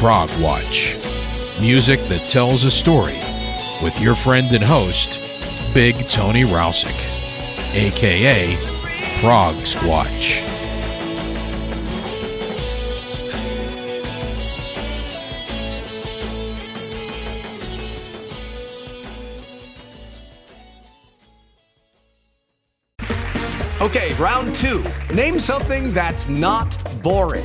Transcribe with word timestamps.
Prog 0.00 0.30
Watch. 0.40 0.96
Music 1.60 2.00
that 2.04 2.26
tells 2.26 2.64
a 2.64 2.70
story 2.70 3.18
with 3.82 4.00
your 4.00 4.14
friend 4.14 4.46
and 4.50 4.64
host, 4.64 5.20
Big 5.74 5.94
Tony 6.08 6.44
Rousick, 6.44 6.96
aka 7.74 8.56
Prog 9.20 9.54
Squatch. 9.56 10.46
Okay, 23.82 24.14
round 24.14 24.56
two. 24.56 24.82
Name 25.14 25.38
something 25.38 25.92
that's 25.92 26.30
not 26.30 26.74
boring. 27.02 27.44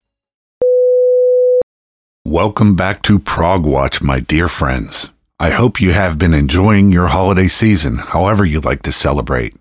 Welcome 2.25 2.75
back 2.75 3.01
to 3.03 3.17
Prog 3.17 3.65
Watch, 3.65 4.03
my 4.03 4.19
dear 4.19 4.47
friends. 4.47 5.09
I 5.39 5.49
hope 5.49 5.81
you 5.81 5.91
have 5.93 6.19
been 6.19 6.35
enjoying 6.35 6.91
your 6.91 7.07
holiday 7.07 7.47
season, 7.47 7.97
however 7.97 8.45
you 8.45 8.61
like 8.61 8.83
to 8.83 8.91
celebrate. 8.91 9.55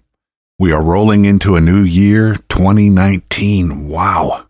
We 0.59 0.71
are 0.71 0.83
rolling 0.83 1.25
into 1.25 1.57
a 1.57 1.61
new 1.63 1.81
year, 1.81 2.35
2019. 2.51 3.89
Wow. 3.89 4.45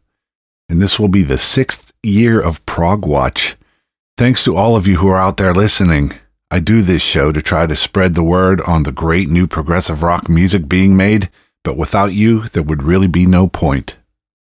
And 0.68 0.82
this 0.82 0.98
will 0.98 1.06
be 1.06 1.22
the 1.22 1.38
sixth 1.38 1.92
year 2.02 2.40
of 2.40 2.66
Prog 2.66 3.06
Watch. 3.06 3.56
Thanks 4.18 4.42
to 4.42 4.56
all 4.56 4.74
of 4.74 4.88
you 4.88 4.96
who 4.96 5.06
are 5.06 5.20
out 5.20 5.36
there 5.36 5.54
listening. 5.54 6.12
I 6.50 6.58
do 6.58 6.82
this 6.82 7.02
show 7.02 7.30
to 7.30 7.40
try 7.40 7.68
to 7.68 7.76
spread 7.76 8.16
the 8.16 8.24
word 8.24 8.60
on 8.62 8.82
the 8.82 8.92
great 8.92 9.28
new 9.28 9.46
progressive 9.46 10.02
rock 10.02 10.28
music 10.28 10.68
being 10.68 10.96
made, 10.96 11.30
but 11.62 11.76
without 11.76 12.12
you, 12.12 12.48
there 12.48 12.64
would 12.64 12.82
really 12.82 13.06
be 13.06 13.24
no 13.24 13.46
point. 13.46 13.96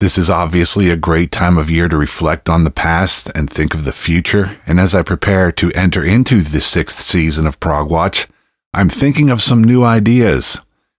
This 0.01 0.17
is 0.17 0.31
obviously 0.31 0.89
a 0.89 0.95
great 0.95 1.31
time 1.31 1.59
of 1.59 1.69
year 1.69 1.87
to 1.87 1.95
reflect 1.95 2.49
on 2.49 2.63
the 2.63 2.71
past 2.71 3.29
and 3.35 3.47
think 3.47 3.75
of 3.75 3.85
the 3.85 3.93
future. 3.93 4.57
And 4.65 4.79
as 4.79 4.95
I 4.95 5.03
prepare 5.03 5.51
to 5.51 5.71
enter 5.73 6.03
into 6.03 6.41
the 6.41 6.59
sixth 6.59 6.99
season 6.99 7.45
of 7.45 7.59
Prog 7.59 7.91
Watch, 7.91 8.27
I'm 8.73 8.89
thinking 8.89 9.29
of 9.29 9.43
some 9.43 9.63
new 9.63 9.83
ideas, 9.83 10.57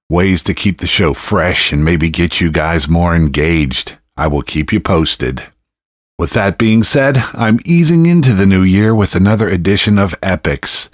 ways 0.08 0.44
to 0.44 0.54
keep 0.54 0.78
the 0.78 0.86
show 0.86 1.14
fresh 1.14 1.72
and 1.72 1.84
maybe 1.84 2.10
get 2.10 2.40
you 2.40 2.52
guys 2.52 2.86
more 2.86 3.12
engaged. 3.12 3.98
I 4.16 4.28
will 4.28 4.42
keep 4.42 4.72
you 4.72 4.78
posted. 4.78 5.42
With 6.16 6.30
that 6.34 6.56
being 6.56 6.84
said, 6.84 7.24
I'm 7.34 7.58
easing 7.64 8.06
into 8.06 8.32
the 8.32 8.46
new 8.46 8.62
year 8.62 8.94
with 8.94 9.16
another 9.16 9.48
edition 9.48 9.98
of 9.98 10.14
Epix. 10.20 10.88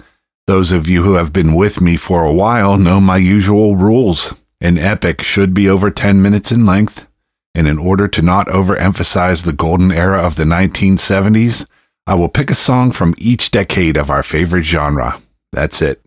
Those 0.47 0.71
of 0.71 0.87
you 0.87 1.03
who 1.03 1.13
have 1.13 1.31
been 1.31 1.53
with 1.53 1.79
me 1.79 1.95
for 1.95 2.23
a 2.23 2.33
while 2.33 2.75
know 2.79 2.99
my 2.99 3.17
usual 3.17 3.75
rules. 3.75 4.33
An 4.59 4.79
epic 4.79 5.21
should 5.21 5.53
be 5.53 5.69
over 5.69 5.91
10 5.91 6.23
minutes 6.23 6.51
in 6.51 6.65
length, 6.65 7.05
and 7.55 7.67
in 7.67 7.77
order 7.77 8.07
to 8.07 8.21
not 8.21 8.47
overemphasize 8.47 9.43
the 9.43 9.53
golden 9.53 9.91
era 9.91 10.21
of 10.21 10.35
the 10.35 10.43
1970s, 10.43 11.65
I 12.07 12.15
will 12.15 12.29
pick 12.29 12.49
a 12.49 12.55
song 12.55 12.91
from 12.91 13.15
each 13.17 13.51
decade 13.51 13.97
of 13.97 14.09
our 14.09 14.23
favorite 14.23 14.63
genre. 14.63 15.21
That's 15.51 15.81
it. 15.81 16.01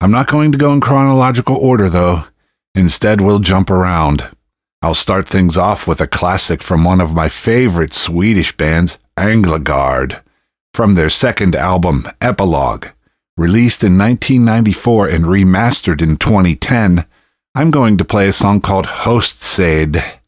I'm 0.00 0.10
not 0.10 0.28
going 0.28 0.52
to 0.52 0.58
go 0.58 0.72
in 0.72 0.80
chronological 0.80 1.56
order, 1.56 1.88
though. 1.88 2.24
Instead, 2.74 3.20
we'll 3.20 3.40
jump 3.40 3.68
around. 3.68 4.30
I'll 4.82 4.94
start 4.94 5.28
things 5.28 5.58
off 5.58 5.86
with 5.86 6.00
a 6.00 6.06
classic 6.06 6.62
from 6.62 6.84
one 6.84 7.02
of 7.02 7.12
my 7.12 7.28
favorite 7.28 7.92
Swedish 7.92 8.56
bands, 8.56 8.98
Änglagård, 9.18 10.22
from 10.72 10.94
their 10.94 11.10
second 11.10 11.54
album, 11.54 12.04
Epilog. 12.20 12.92
Released 13.36 13.84
in 13.84 13.98
1994 13.98 15.08
and 15.08 15.24
remastered 15.24 16.00
in 16.00 16.16
2010, 16.16 17.04
I'm 17.54 17.70
going 17.70 17.98
to 17.98 18.04
play 18.04 18.28
a 18.28 18.32
song 18.32 18.60
called 18.60 18.86
Höstsejd. 18.86 20.19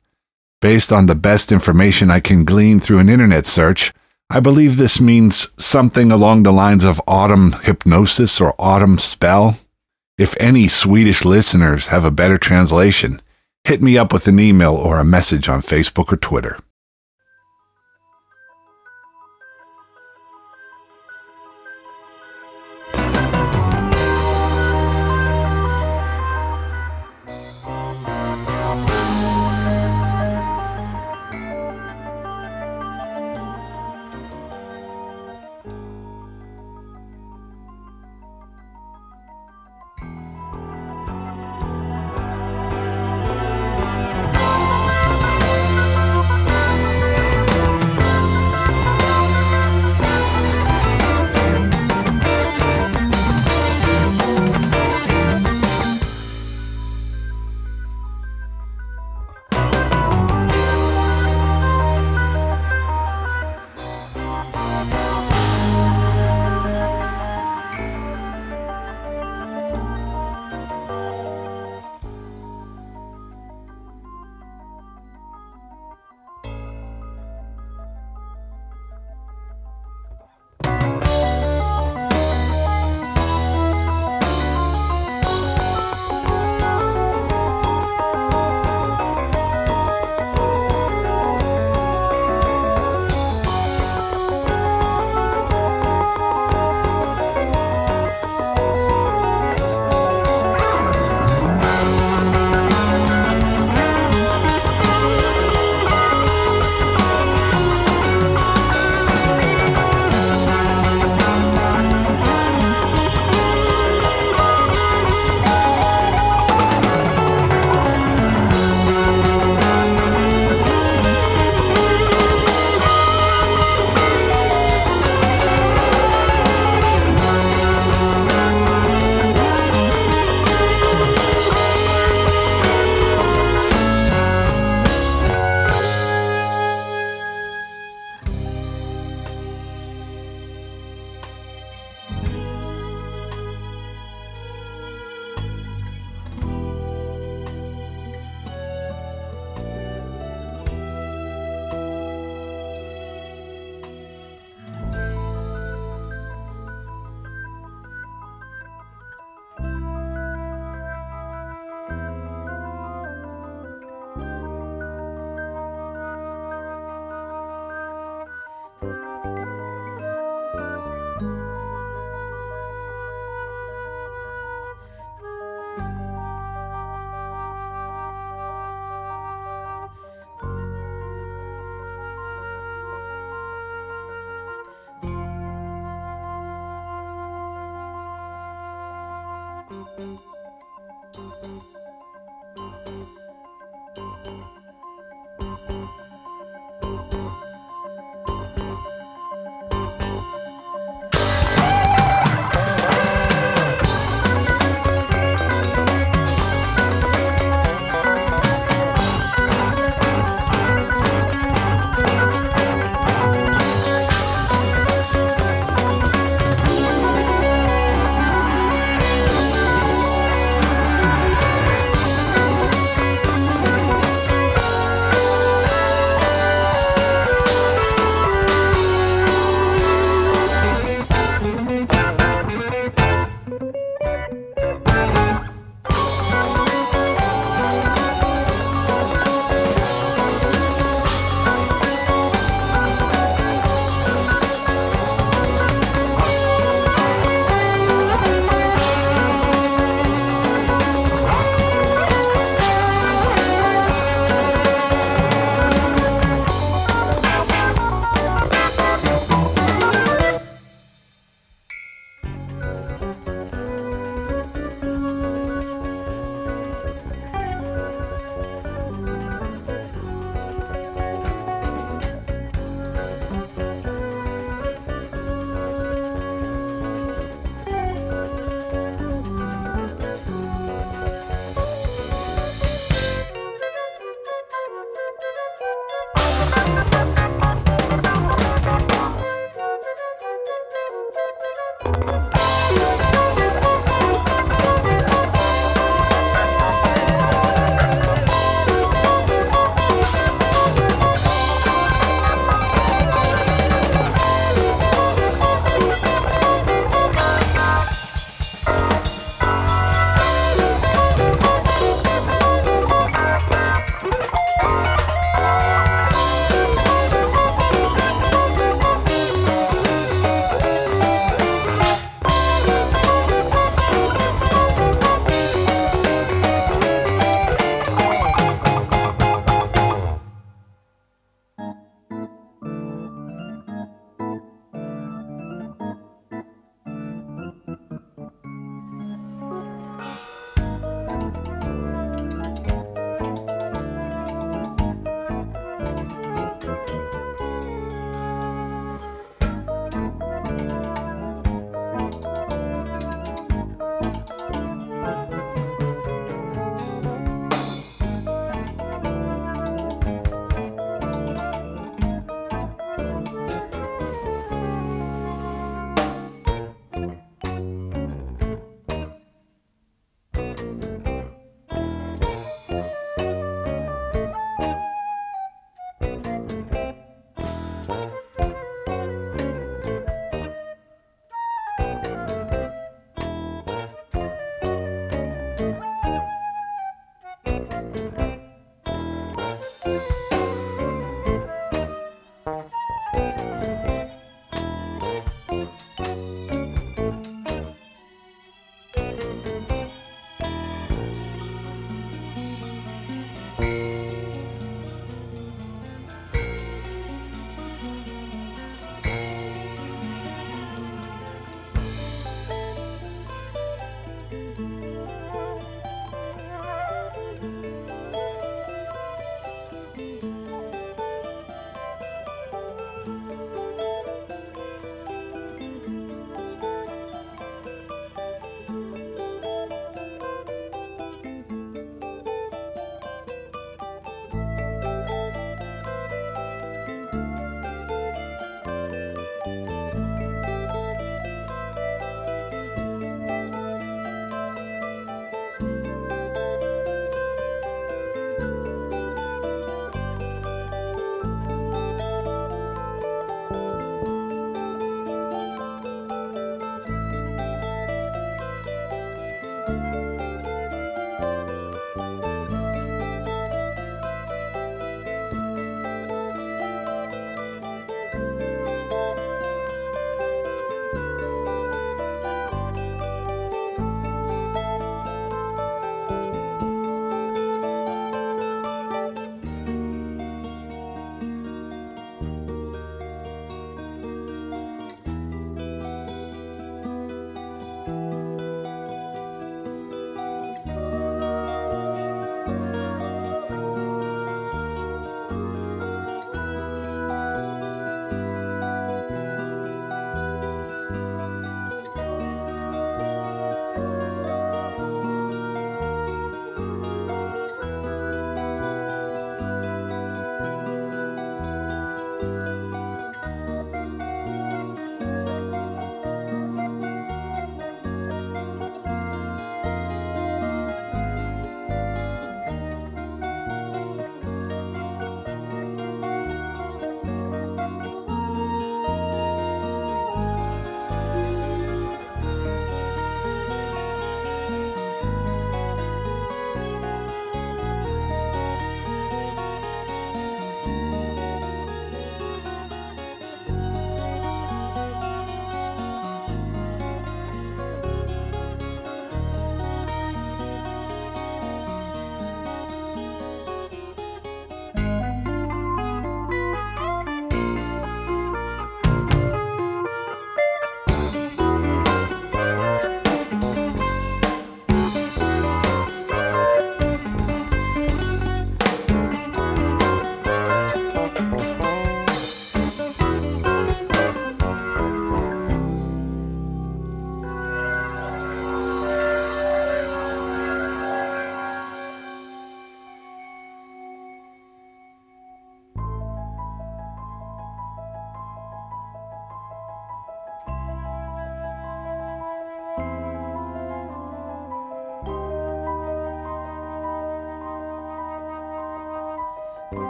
Based 0.63 0.93
on 0.93 1.07
the 1.07 1.17
best 1.17 1.51
information 1.51 2.09
I 2.09 2.21
can 2.21 2.45
glean 2.45 2.79
through 2.79 3.01
an 3.01 3.09
internet 3.09 3.47
search, 3.47 3.93
I 4.31 4.39
believe 4.39 4.77
this 4.77 5.01
means 5.01 5.49
something 5.59 6.13
along 6.13 6.45
the 6.45 6.53
lines 6.53 6.85
of 6.85 7.03
autumn 7.05 7.55
hypnosis 7.65 8.41
or 8.41 8.55
autumn 8.61 9.01
spell. 9.01 9.59
If 10.17 10.37
any 10.39 10.69
Swedish 10.69 11.25
listeners 11.25 11.87
have 11.87 12.05
a 12.05 12.13
better 12.13 12.39
translation, 12.39 13.21
hit 13.65 13.83
me 13.83 13.99
up 13.99 14.13
with 14.13 14.29
an 14.29 14.39
email 14.39 14.77
or 14.77 15.01
a 15.01 15.05
message 15.05 15.49
on 15.49 15.63
Facebook 15.63 16.13
or 16.13 16.17
Twitter. 16.17 16.61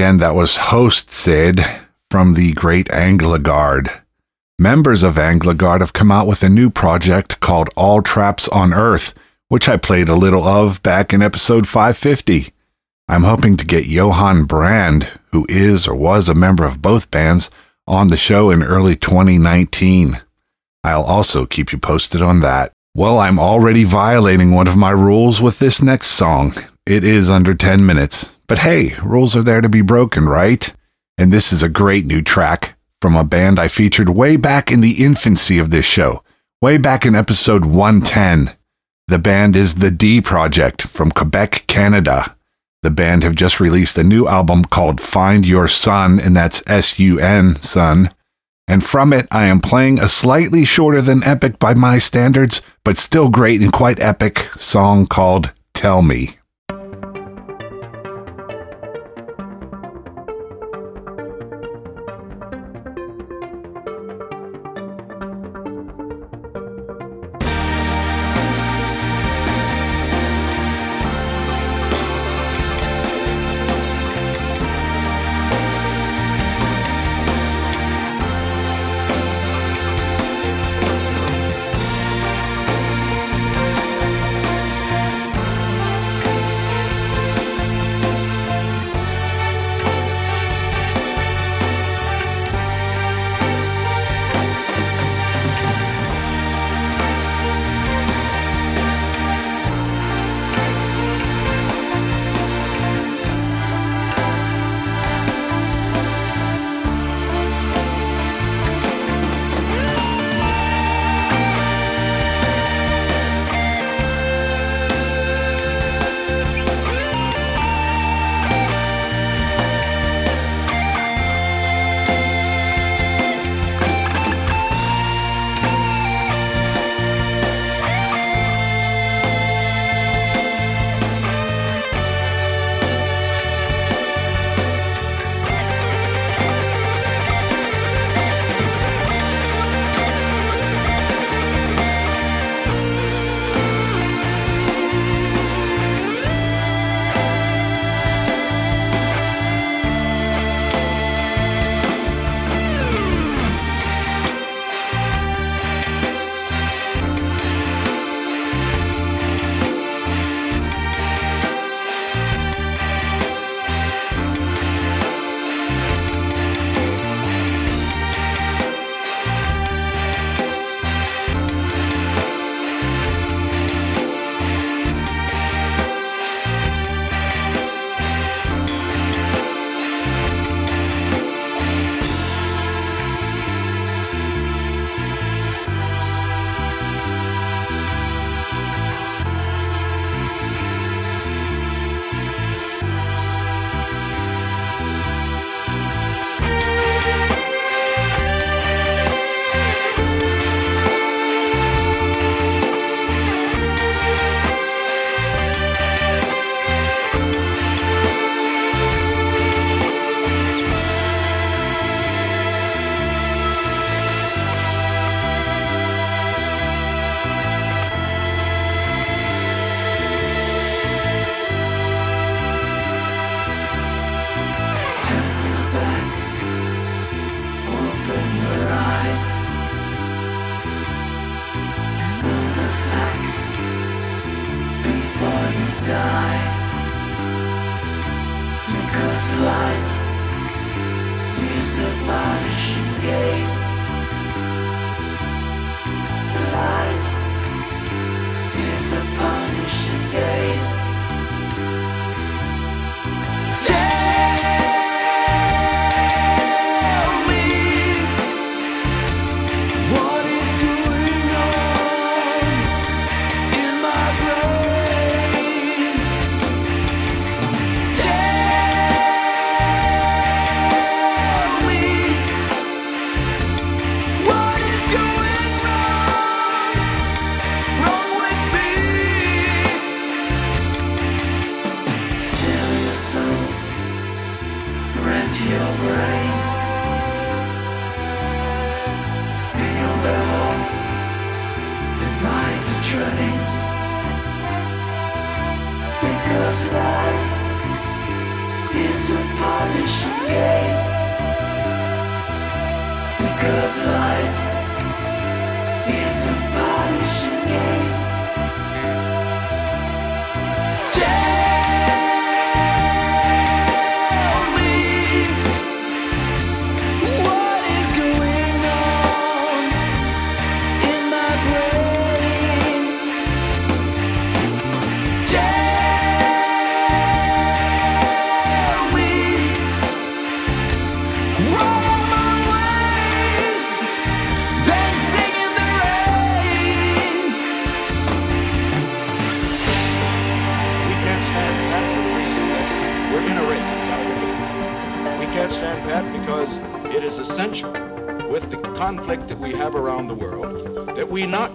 Again, 0.00 0.16
that 0.16 0.34
was 0.34 0.56
Höstsejd 0.56 1.84
from 2.10 2.32
the 2.32 2.54
Great 2.54 2.88
Änglagård. 2.88 4.00
Members 4.58 5.02
of 5.02 5.16
Änglagård 5.16 5.80
have 5.80 5.92
come 5.92 6.10
out 6.10 6.26
with 6.26 6.42
a 6.42 6.48
new 6.48 6.70
project 6.70 7.38
called 7.40 7.68
All 7.76 8.00
Traps 8.00 8.48
on 8.48 8.72
Earth, 8.72 9.12
which 9.48 9.68
I 9.68 9.76
played 9.76 10.08
a 10.08 10.14
little 10.14 10.42
of 10.42 10.82
back 10.82 11.12
in 11.12 11.20
episode 11.20 11.68
550. 11.68 12.50
I'm 13.08 13.24
hoping 13.24 13.58
to 13.58 13.66
get 13.66 13.84
Johan 13.84 14.44
Brand, 14.44 15.06
who 15.32 15.44
is 15.50 15.86
or 15.86 15.94
was 15.94 16.30
a 16.30 16.34
member 16.34 16.64
of 16.64 16.80
both 16.80 17.10
bands, 17.10 17.50
on 17.86 18.08
the 18.08 18.16
show 18.16 18.48
in 18.48 18.62
early 18.62 18.96
2019. 18.96 20.18
I'll 20.82 21.02
also 21.02 21.44
keep 21.44 21.72
you 21.72 21.78
posted 21.78 22.22
on 22.22 22.40
that. 22.40 22.72
Well, 22.94 23.18
I'm 23.18 23.38
already 23.38 23.84
violating 23.84 24.52
one 24.52 24.66
of 24.66 24.78
my 24.78 24.92
rules 24.92 25.42
with 25.42 25.58
this 25.58 25.82
next 25.82 26.06
song. 26.12 26.54
It 26.86 27.04
is 27.04 27.28
under 27.28 27.54
10 27.54 27.84
minutes, 27.84 28.30
but 28.50 28.58
hey, 28.58 28.96
rules 29.04 29.36
are 29.36 29.44
there 29.44 29.60
to 29.60 29.68
be 29.68 29.80
broken, 29.80 30.28
right? 30.28 30.74
And 31.16 31.32
this 31.32 31.52
is 31.52 31.62
a 31.62 31.68
great 31.68 32.04
new 32.04 32.20
track 32.20 32.76
from 33.00 33.14
a 33.14 33.22
band 33.22 33.60
I 33.60 33.68
featured 33.68 34.08
way 34.08 34.36
back 34.36 34.72
in 34.72 34.80
the 34.80 35.04
infancy 35.04 35.58
of 35.58 35.70
this 35.70 35.84
show, 35.84 36.24
way 36.60 36.76
back 36.76 37.06
in 37.06 37.14
episode 37.14 37.64
110. 37.64 38.56
The 39.06 39.18
band 39.20 39.54
is 39.54 39.76
The 39.76 39.92
D 39.92 40.20
Project 40.20 40.82
from 40.82 41.12
Quebec, 41.12 41.62
Canada. 41.68 42.34
The 42.82 42.90
band 42.90 43.22
have 43.22 43.36
just 43.36 43.60
released 43.60 43.96
a 43.96 44.02
new 44.02 44.26
album 44.26 44.64
called 44.64 45.00
Find 45.00 45.46
Your 45.46 45.68
Sun, 45.68 46.18
and 46.18 46.36
that's 46.36 46.60
S 46.66 46.98
U 46.98 47.20
N, 47.20 47.62
Sun. 47.62 48.12
And 48.66 48.82
from 48.84 49.12
it, 49.12 49.28
I 49.30 49.44
am 49.44 49.60
playing 49.60 50.00
a 50.00 50.08
slightly 50.08 50.64
shorter 50.64 51.00
than 51.00 51.22
epic 51.22 51.60
by 51.60 51.74
my 51.74 51.98
standards, 51.98 52.62
but 52.82 52.98
still 52.98 53.28
great 53.28 53.60
and 53.60 53.72
quite 53.72 54.00
epic 54.00 54.48
song 54.56 55.06
called 55.06 55.52
Tell 55.72 56.02
Me. 56.02 56.39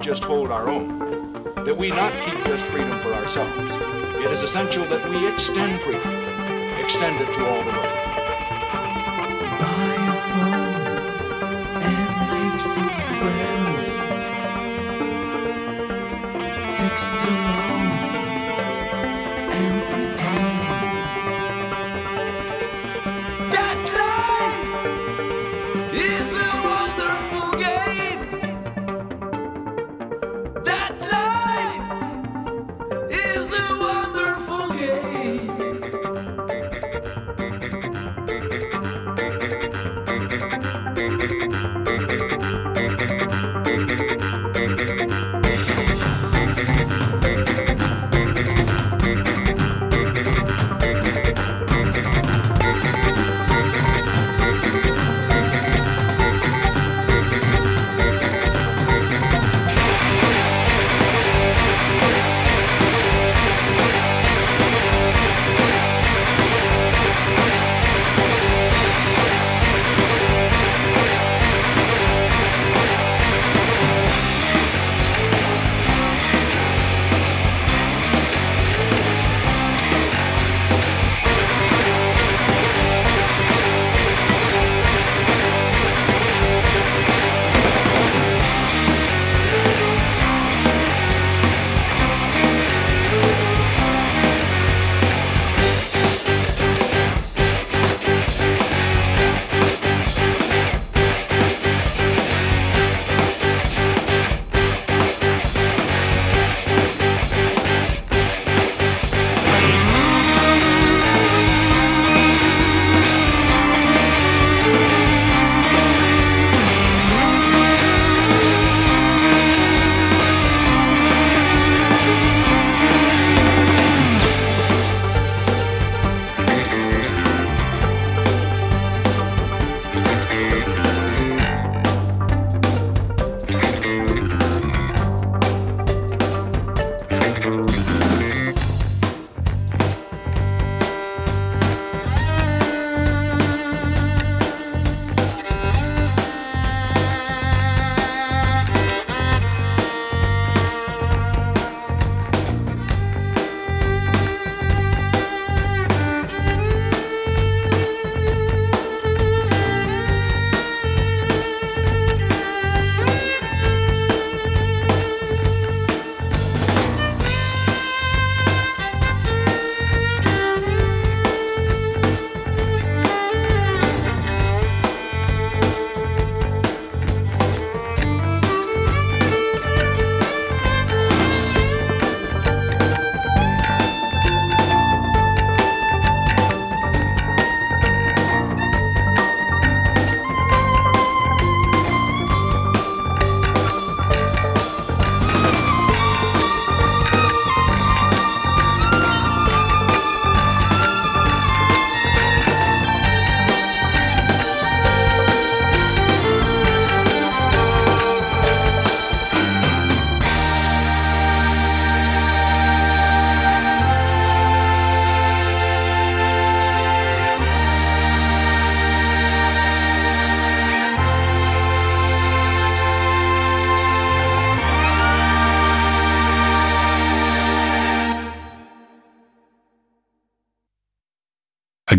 just 0.05 0.23
hold 0.23 0.51
our 0.51 0.69
own, 0.69 0.99
that 1.65 1.75
we 1.75 1.89
not 1.89 2.13
keep 2.25 2.37
just 2.45 2.63
freedom 2.71 3.01
for 3.01 3.11
ourselves. 3.11 3.57
It 4.23 4.31
is 4.31 4.43
essential 4.43 4.87
that 4.87 5.09
we 5.09 5.27
extend 5.27 5.81
freedom, 5.81 6.13
extend 6.77 7.21
it 7.21 7.25
to 7.25 7.43
all 7.43 7.63
the 7.63 7.71
world. 7.71 7.89
Buy 9.57 9.95
a 10.05 10.15
phone 10.29 10.85
and 11.81 12.51
make 12.51 12.59
some 12.59 12.93
friends. 13.17 13.97
Text 16.77 17.64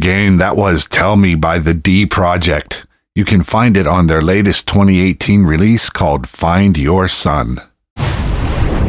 again, 0.06 0.36
that 0.36 0.56
was 0.56 0.86
Tell 0.86 1.16
Me 1.16 1.34
by 1.34 1.58
the 1.58 1.74
D 1.74 2.06
Project. 2.06 2.86
You 3.16 3.24
can 3.24 3.42
find 3.42 3.76
it 3.76 3.88
on 3.88 4.06
their 4.06 4.22
latest 4.22 4.68
2018 4.68 5.42
release 5.42 5.90
called 5.90 6.28
Find 6.28 6.78
Your 6.78 7.08
Sun. 7.08 7.60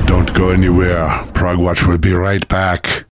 Don't 0.05 0.31
go 0.35 0.51
anywhere. 0.51 1.07
Prog 1.33 1.57
Watch 1.59 1.87
will 1.87 1.97
be 1.97 2.13
right 2.13 2.47
back. 2.47 3.07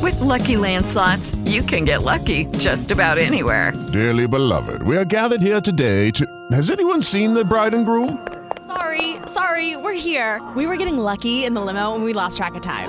With 0.00 0.18
lucky 0.22 0.54
landslots, 0.54 1.36
you 1.46 1.60
can 1.60 1.84
get 1.84 2.04
lucky 2.04 2.46
just 2.56 2.90
about 2.90 3.18
anywhere. 3.18 3.74
Dearly 3.92 4.26
beloved, 4.26 4.82
we 4.82 4.96
are 4.96 5.04
gathered 5.04 5.42
here 5.42 5.60
today 5.60 6.10
to. 6.12 6.24
Has 6.52 6.70
anyone 6.70 7.02
seen 7.02 7.34
the 7.34 7.44
bride 7.44 7.74
and 7.74 7.84
groom? 7.84 8.26
Sorry, 8.66 9.16
sorry, 9.26 9.76
we're 9.76 9.92
here. 9.92 10.40
We 10.56 10.66
were 10.66 10.78
getting 10.78 10.96
lucky 10.96 11.44
in 11.44 11.52
the 11.52 11.60
limo 11.60 11.94
and 11.94 12.02
we 12.02 12.14
lost 12.14 12.38
track 12.38 12.54
of 12.54 12.62
time. 12.62 12.88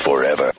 forever. 0.00 0.52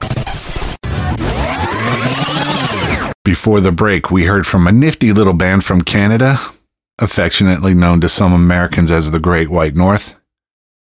Before 3.23 3.61
the 3.61 3.71
break, 3.71 4.09
we 4.09 4.23
heard 4.25 4.47
from 4.47 4.67
a 4.67 4.71
nifty 4.71 5.13
little 5.13 5.33
band 5.33 5.63
from 5.63 5.81
Canada, 5.81 6.39
affectionately 6.99 7.73
known 7.73 8.01
to 8.01 8.09
some 8.09 8.33
Americans 8.33 8.91
as 8.91 9.11
the 9.11 9.19
Great 9.19 9.49
White 9.49 9.75
North. 9.75 10.15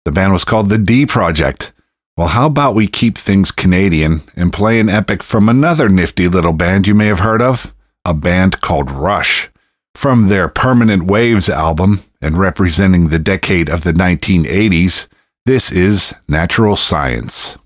The 0.03 0.11
band 0.11 0.33
was 0.33 0.43
called 0.43 0.69
the 0.69 0.77
D 0.77 1.05
Project. 1.05 1.73
Well, 2.17 2.27
how 2.27 2.45
about 2.47 2.75
we 2.75 2.87
keep 2.87 3.17
things 3.17 3.51
Canadian 3.51 4.21
and 4.35 4.53
play 4.53 4.79
an 4.79 4.89
epic 4.89 5.23
from 5.23 5.49
another 5.49 5.89
nifty 5.89 6.27
little 6.27 6.53
band 6.53 6.87
you 6.87 6.95
may 6.95 7.07
have 7.07 7.19
heard 7.19 7.41
of? 7.41 7.73
A 8.05 8.13
band 8.13 8.61
called 8.61 8.91
Rush. 8.91 9.49
From 9.95 10.27
their 10.27 10.47
Permanent 10.47 11.03
Waves 11.03 11.49
album 11.49 12.03
and 12.21 12.37
representing 12.37 13.07
the 13.07 13.19
decade 13.19 13.69
of 13.69 13.83
the 13.83 13.93
1980s, 13.93 15.07
this 15.45 15.71
is 15.71 16.13
Natural 16.27 16.75
Science. 16.75 17.57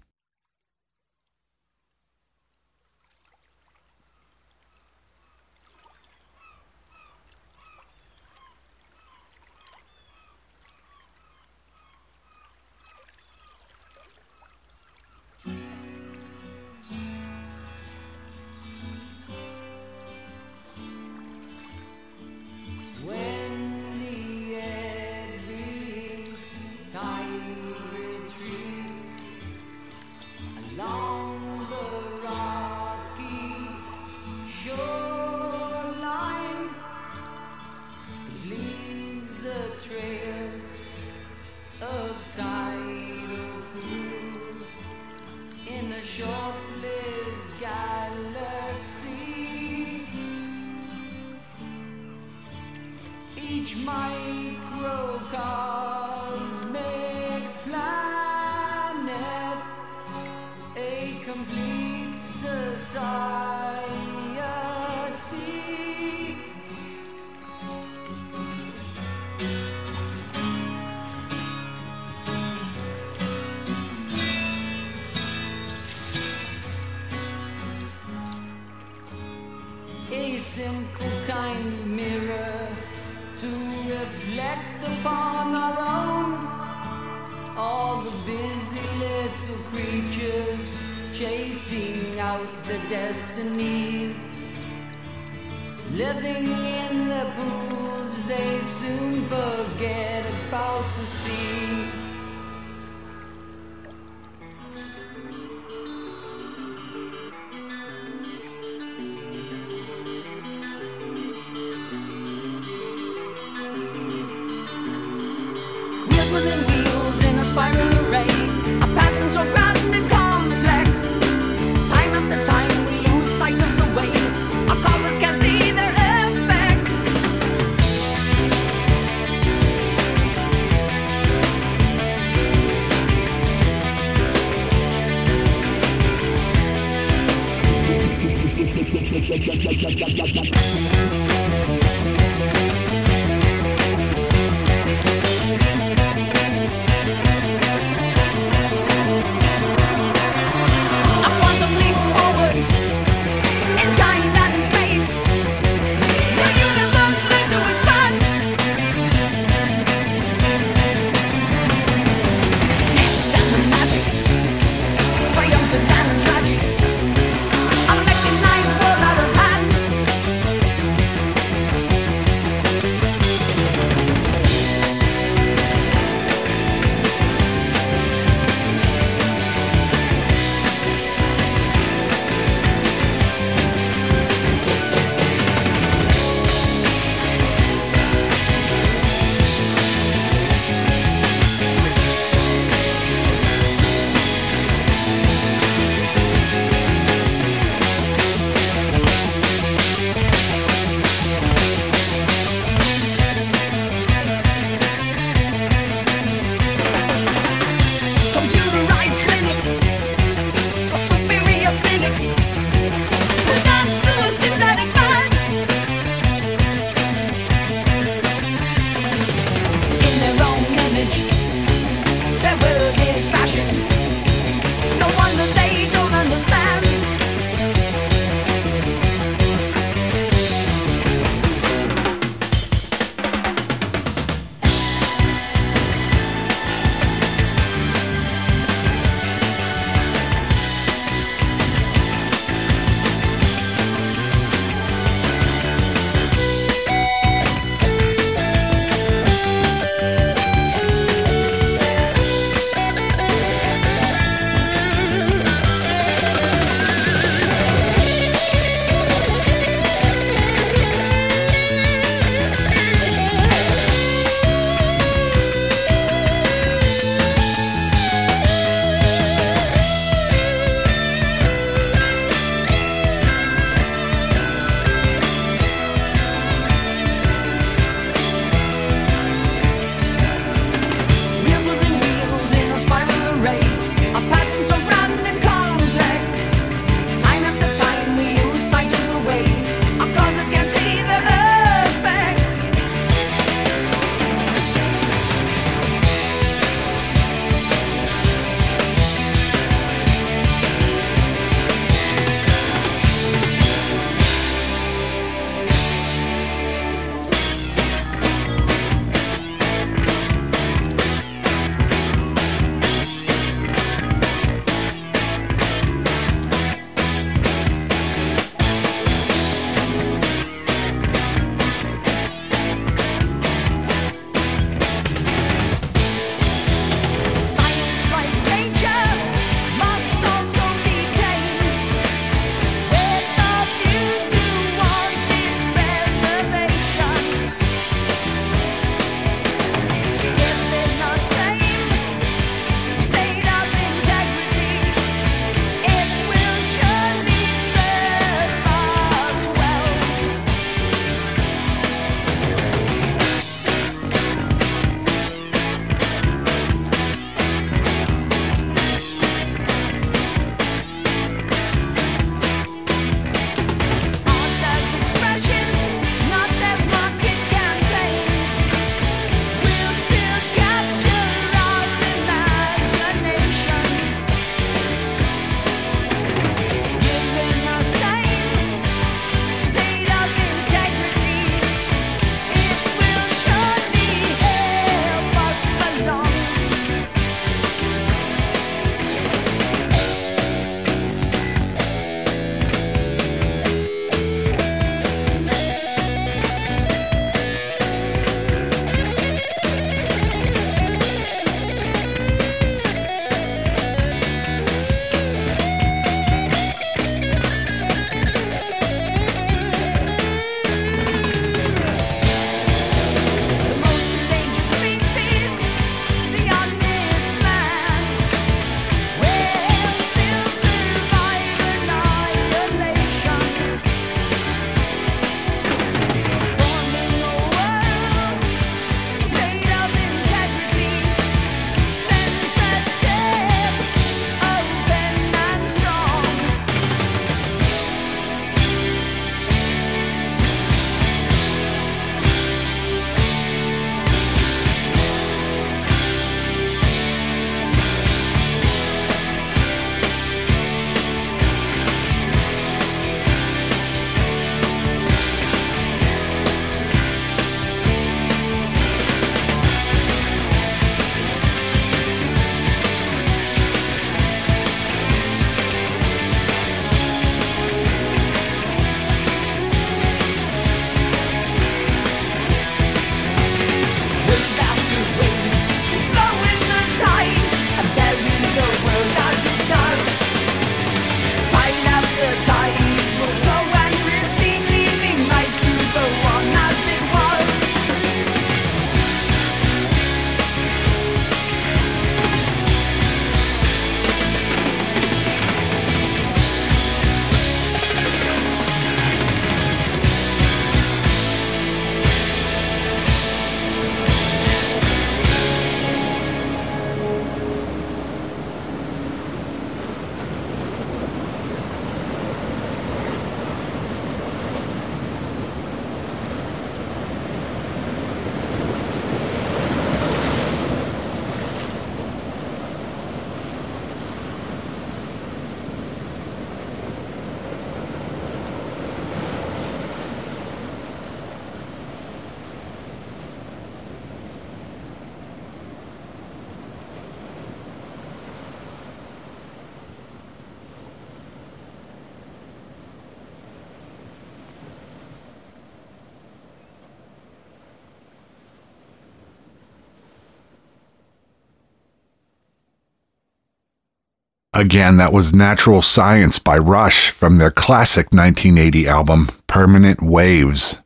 Again, 554.60 554.97
that 554.97 555.13
was 555.13 555.33
Natural 555.33 555.81
Science 555.81 556.37
by 556.37 556.57
Rush 556.57 557.12
from 557.12 557.37
their 557.37 557.49
classic 557.49 558.07
1980 558.07 558.89
album, 558.89 559.29
Permanent 559.47 560.01
Waves. 560.01 560.79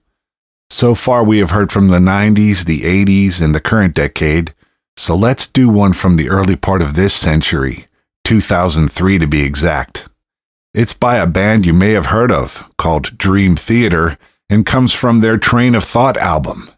So 0.69 0.93
far, 0.93 1.23
we 1.23 1.39
have 1.39 1.49
heard 1.49 1.71
from 1.71 1.87
the 1.87 1.97
90s, 1.97 2.65
the 2.65 2.81
80s, 2.81 3.41
and 3.41 3.55
the 3.55 3.59
current 3.59 3.95
decade, 3.95 4.53
so 4.95 5.15
let's 5.15 5.47
do 5.47 5.69
one 5.69 5.93
from 5.93 6.17
the 6.17 6.29
early 6.29 6.55
part 6.55 6.83
of 6.83 6.93
this 6.93 7.15
century, 7.15 7.87
2003 8.25 9.17
to 9.17 9.25
be 9.25 9.41
exact. 9.41 10.07
It's 10.75 10.93
by 10.93 11.15
a 11.15 11.25
band 11.25 11.65
you 11.65 11.73
may 11.73 11.93
have 11.93 12.05
heard 12.05 12.31
of 12.31 12.63
called 12.77 13.17
Dream 13.17 13.55
Theater 13.55 14.19
and 14.51 14.67
comes 14.67 14.93
from 14.93 15.17
their 15.17 15.39
Train 15.39 15.73
of 15.73 15.83
Thought 15.83 16.17
album. 16.17 16.69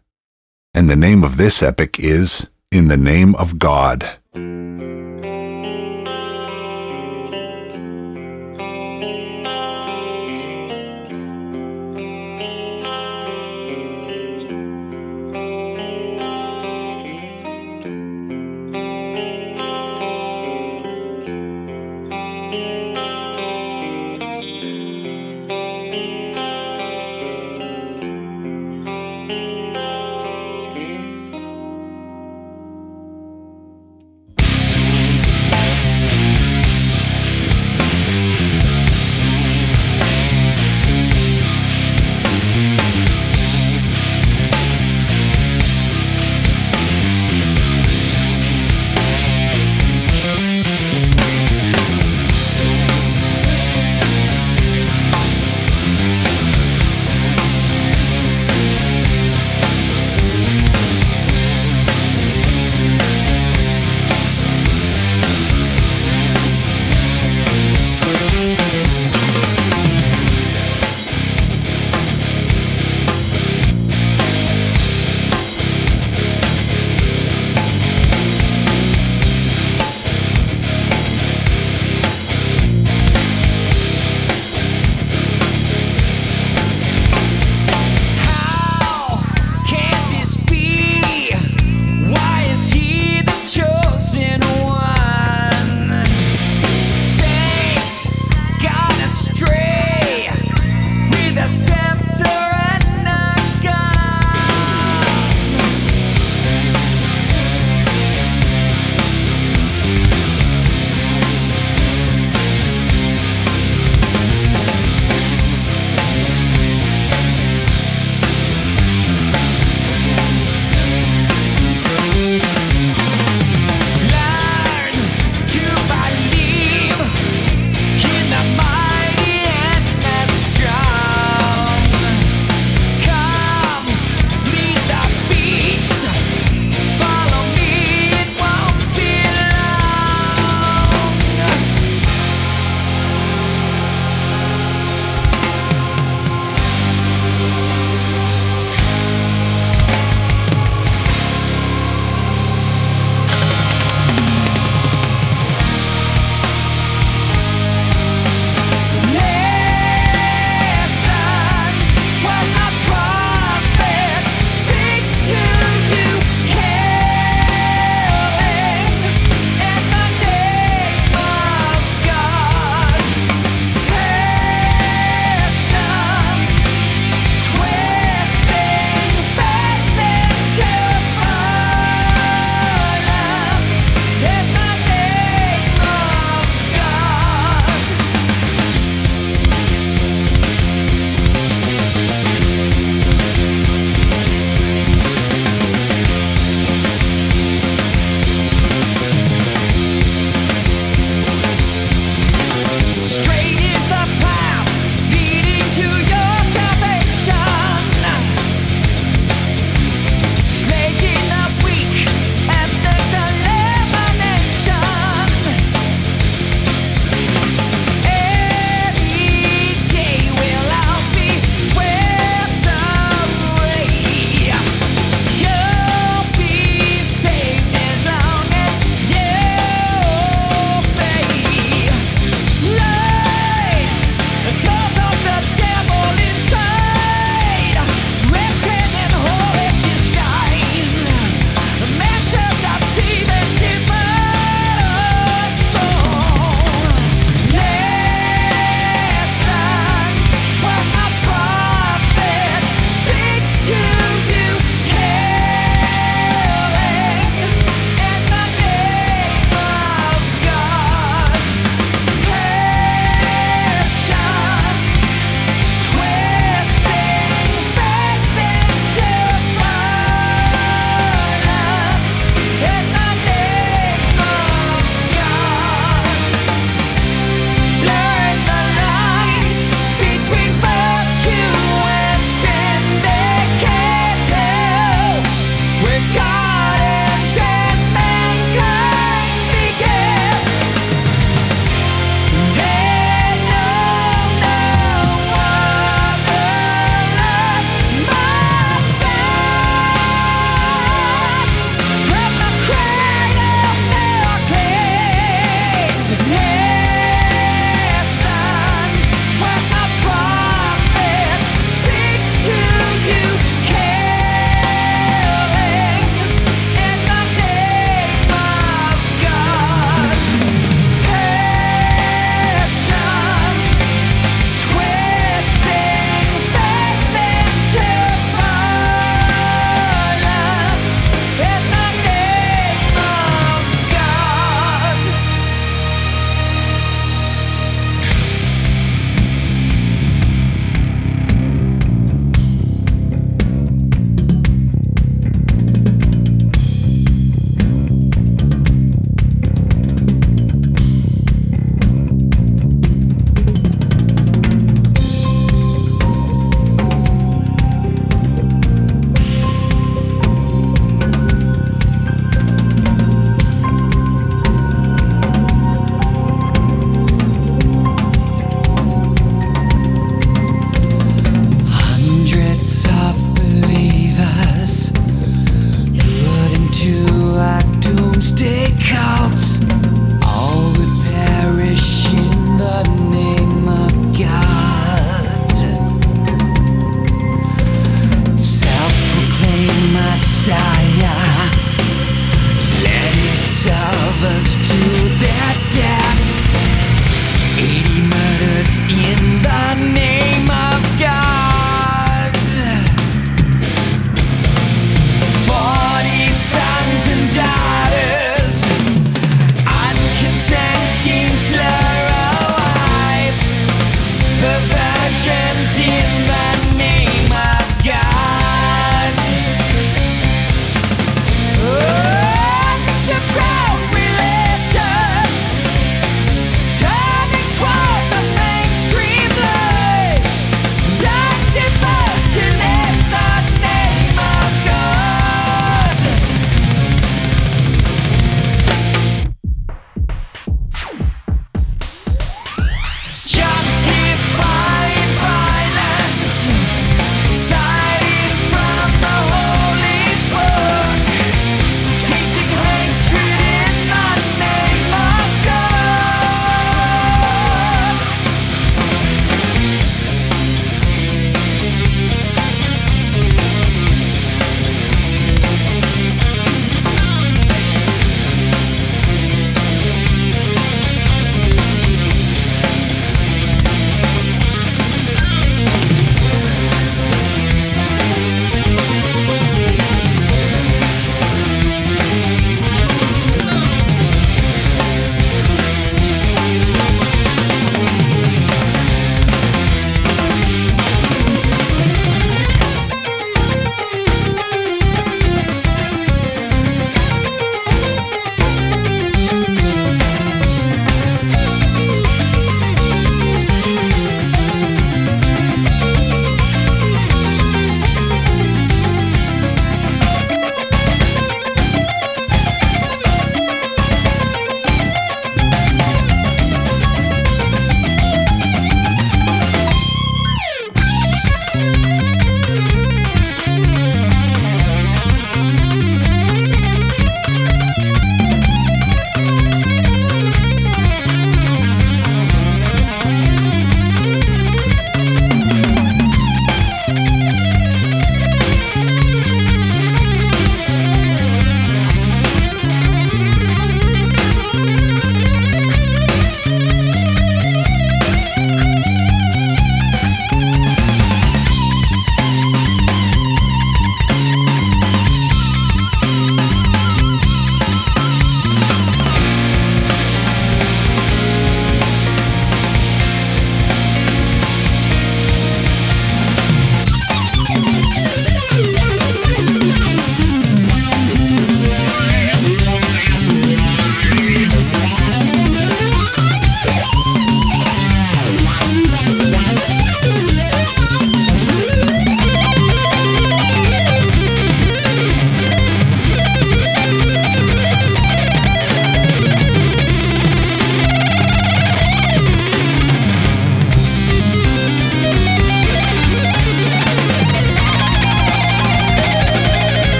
And 0.72 0.88
the 0.88 0.96
name 0.96 1.24
of 1.24 1.36
this 1.36 1.62
epic 1.62 2.00
is 2.00 2.48
In 2.72 2.88
the 2.88 2.96
Name 2.96 3.34
of 3.34 3.58
God. 3.58 4.16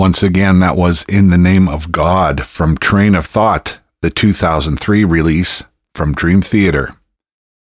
Once 0.00 0.22
again, 0.22 0.60
that 0.60 0.78
was 0.78 1.04
In 1.10 1.28
the 1.28 1.36
Name 1.36 1.68
of 1.68 1.92
God 1.92 2.46
from 2.46 2.78
Train 2.78 3.14
of 3.14 3.26
Thought, 3.26 3.80
the 4.00 4.08
2003 4.08 5.04
release 5.04 5.62
from 5.94 6.14
Dream 6.14 6.40
Theater. 6.40 6.96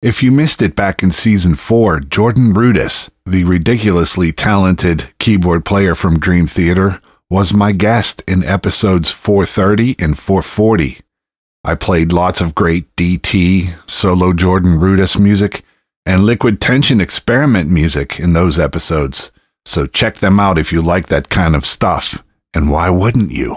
If 0.03 0.23
you 0.23 0.31
missed 0.31 0.63
it 0.63 0.77
back 0.77 1.03
in 1.03 1.11
season 1.11 1.57
4, 1.57 1.99
Jordan 1.99 2.55
Rudess, 2.55 3.11
the 3.27 3.43
ridiculously 3.43 4.31
talented 4.31 5.13
keyboard 5.19 5.65
player 5.65 5.97
from 5.97 6.21
Dream 6.21 6.47
Theater, 6.47 7.01
was 7.29 7.53
my 7.53 7.73
guest 7.73 8.23
in 8.29 8.45
episodes 8.45 9.11
430 9.11 9.97
and 9.99 10.17
440. 10.17 11.01
I 11.65 11.75
played 11.75 12.13
lots 12.13 12.41
of 12.41 12.55
great 12.55 12.95
DT, 12.95 13.75
solo 13.91 14.33
Jordan 14.33 14.79
Rudess 14.79 15.19
music, 15.19 15.65
and 16.07 16.23
liquid 16.23 16.61
tension 16.61 17.01
experiment 17.01 17.69
music 17.69 18.21
in 18.21 18.33
those 18.33 18.61
episodes. 18.61 19.33
So 19.67 19.87
check 19.87 20.19
them 20.19 20.39
out 20.39 20.57
if 20.57 20.73
you 20.73 20.81
like 20.83 21.09
that 21.09 21.31
kind 21.31 21.57
of 21.57 21.67
stuff. 21.67 22.23
And 22.55 22.71
why 22.71 22.89
wouldn't 22.91 23.31
you? 23.31 23.57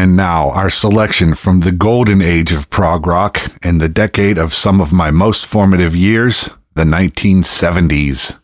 And 0.00 0.16
now, 0.16 0.48
our 0.52 0.70
selection 0.70 1.34
from 1.34 1.60
the 1.60 1.72
golden 1.72 2.22
age 2.22 2.52
of 2.52 2.70
prog 2.70 3.06
rock 3.06 3.38
and 3.62 3.78
the 3.78 3.88
decade 3.90 4.38
of 4.38 4.54
some 4.54 4.80
of 4.80 4.94
my 4.94 5.10
most 5.10 5.44
formative 5.44 5.94
years, 5.94 6.48
the 6.74 6.84
1970s. 6.84 8.38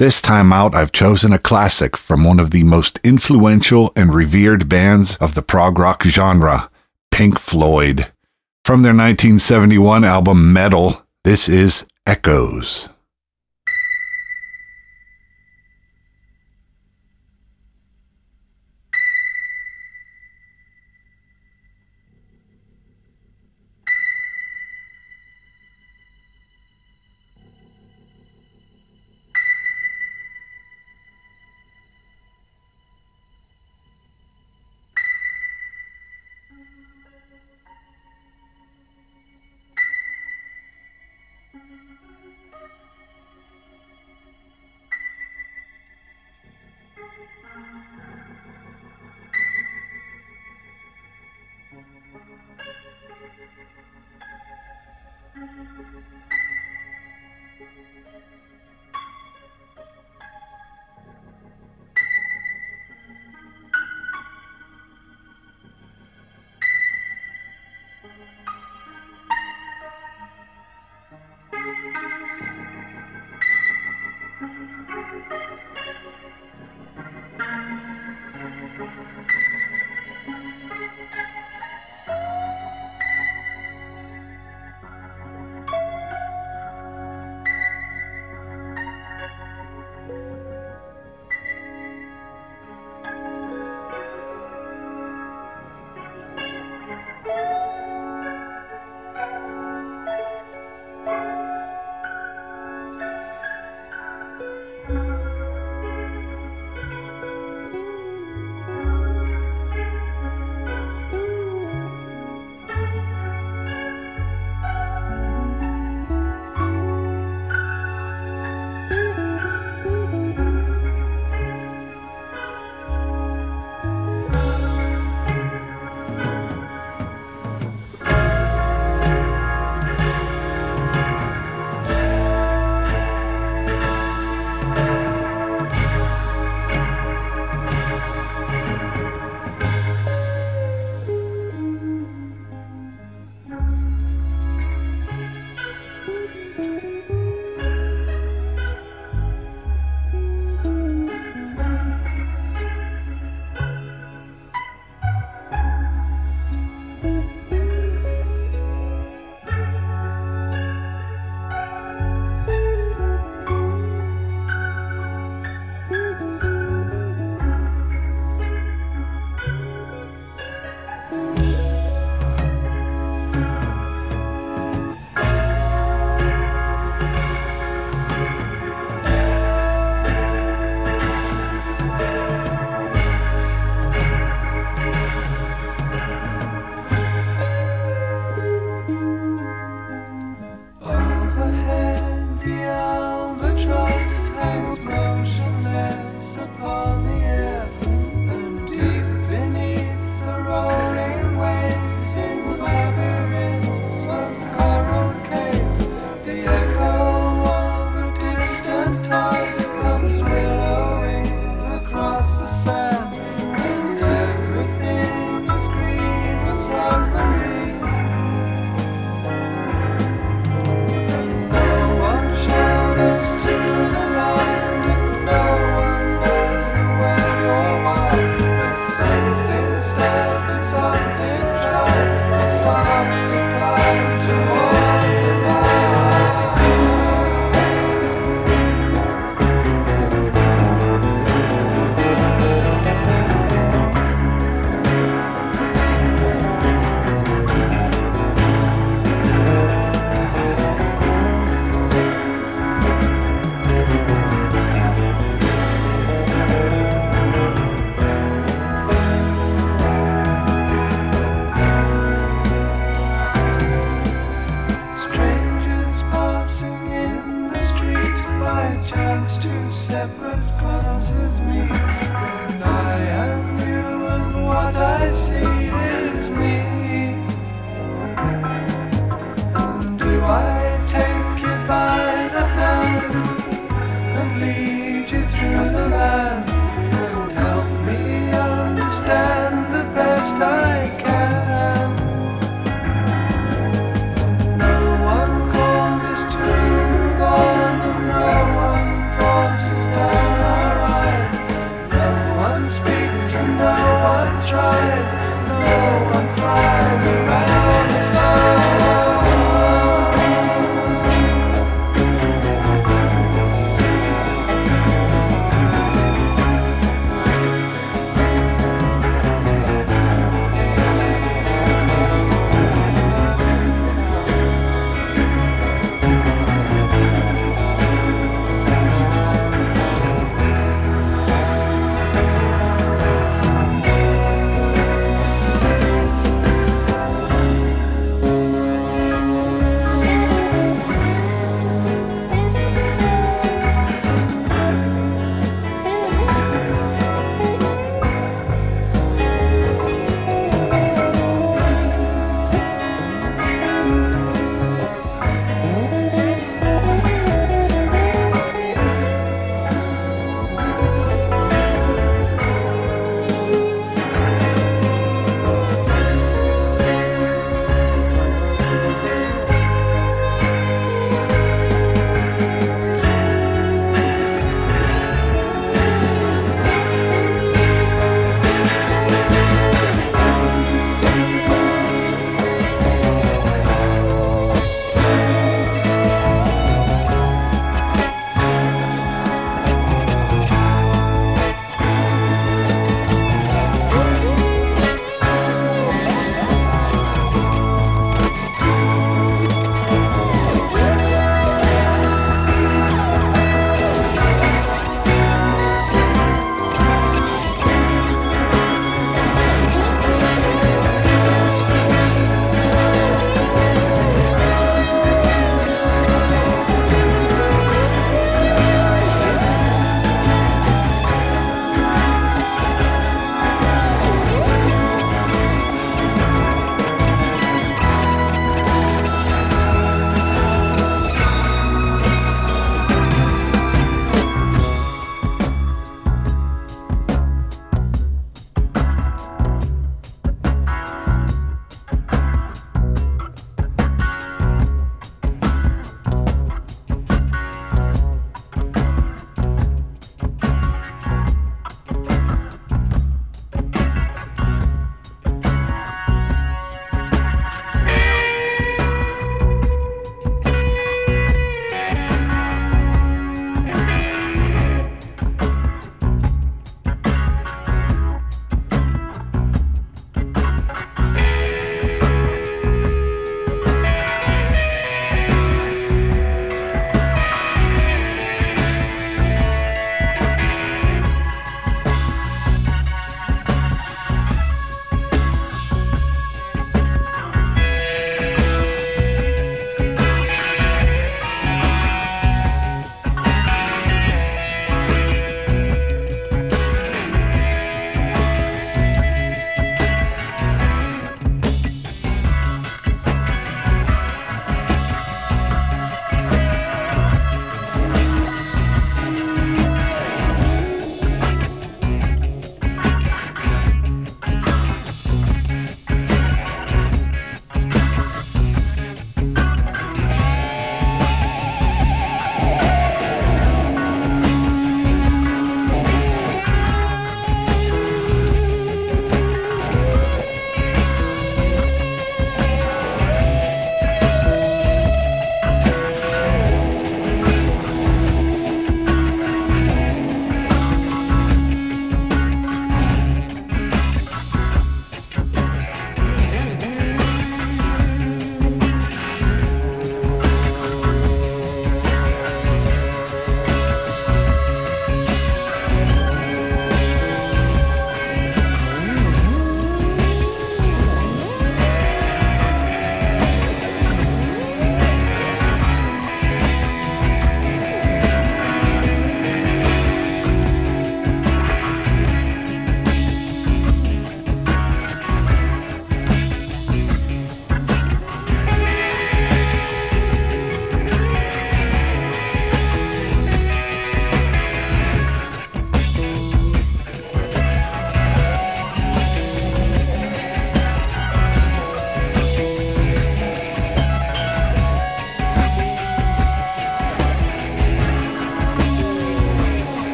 This 0.00 0.20
time 0.20 0.52
out, 0.52 0.74
I've 0.74 0.90
chosen 0.90 1.32
a 1.32 1.38
classic 1.38 1.96
from 1.96 2.24
one 2.24 2.40
of 2.40 2.50
the 2.50 2.64
most 2.64 2.98
influential 3.04 3.92
and 3.94 4.12
revered 4.12 4.68
bands 4.68 5.14
of 5.18 5.36
the 5.36 5.42
prog 5.42 5.78
rock 5.78 6.02
genre, 6.02 6.68
Pink 7.12 7.38
Floyd. 7.38 8.10
From 8.64 8.82
their 8.82 8.90
1971 8.90 10.02
album 10.02 10.52
Meddle, 10.52 11.04
this 11.22 11.48
is 11.48 11.86
Echoes. 12.04 12.88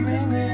dreaming 0.00 0.51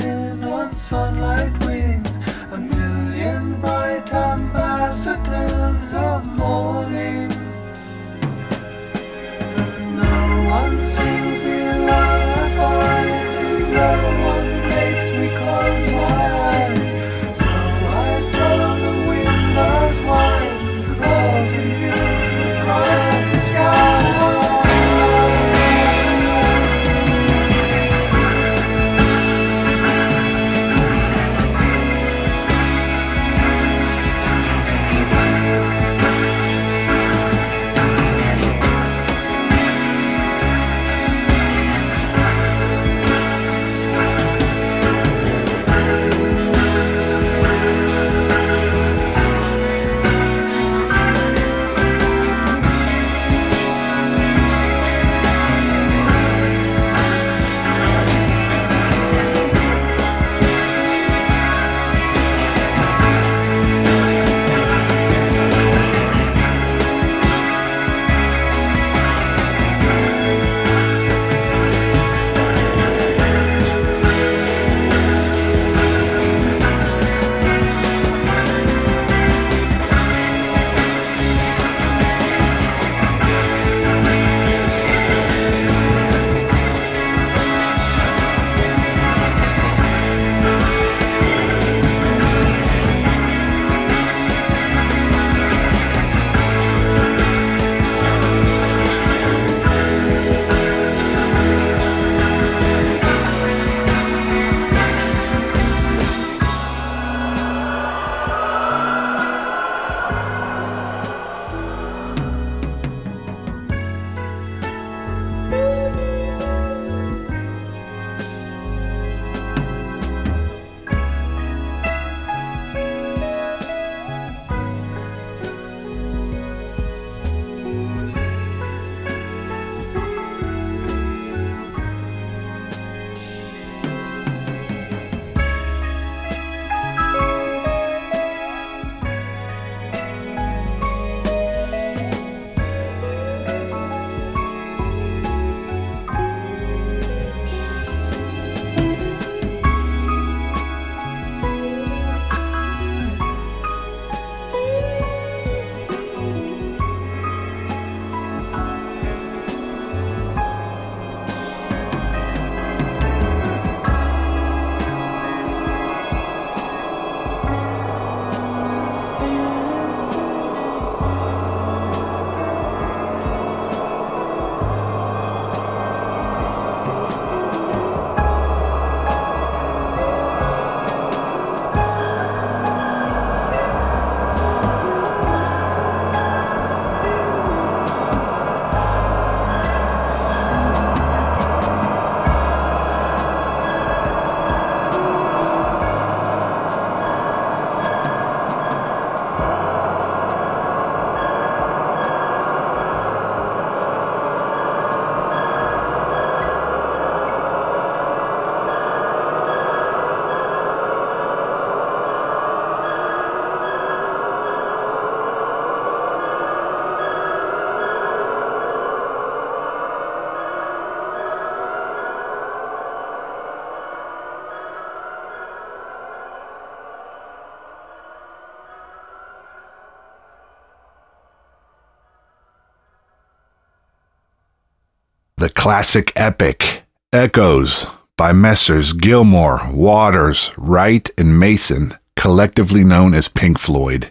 the 235.38 235.48
classic 235.48 236.12
epic 236.16 236.82
Echoes 237.12 237.86
by 238.16 238.32
Messrs. 238.32 238.92
Gilmour, 238.92 239.72
Waters, 239.72 240.52
Wright, 240.56 241.08
and 241.16 241.38
Mason, 241.38 241.96
collectively 242.16 242.82
known 242.82 243.14
as 243.14 243.28
Pink 243.28 243.56
Floyd. 243.56 244.10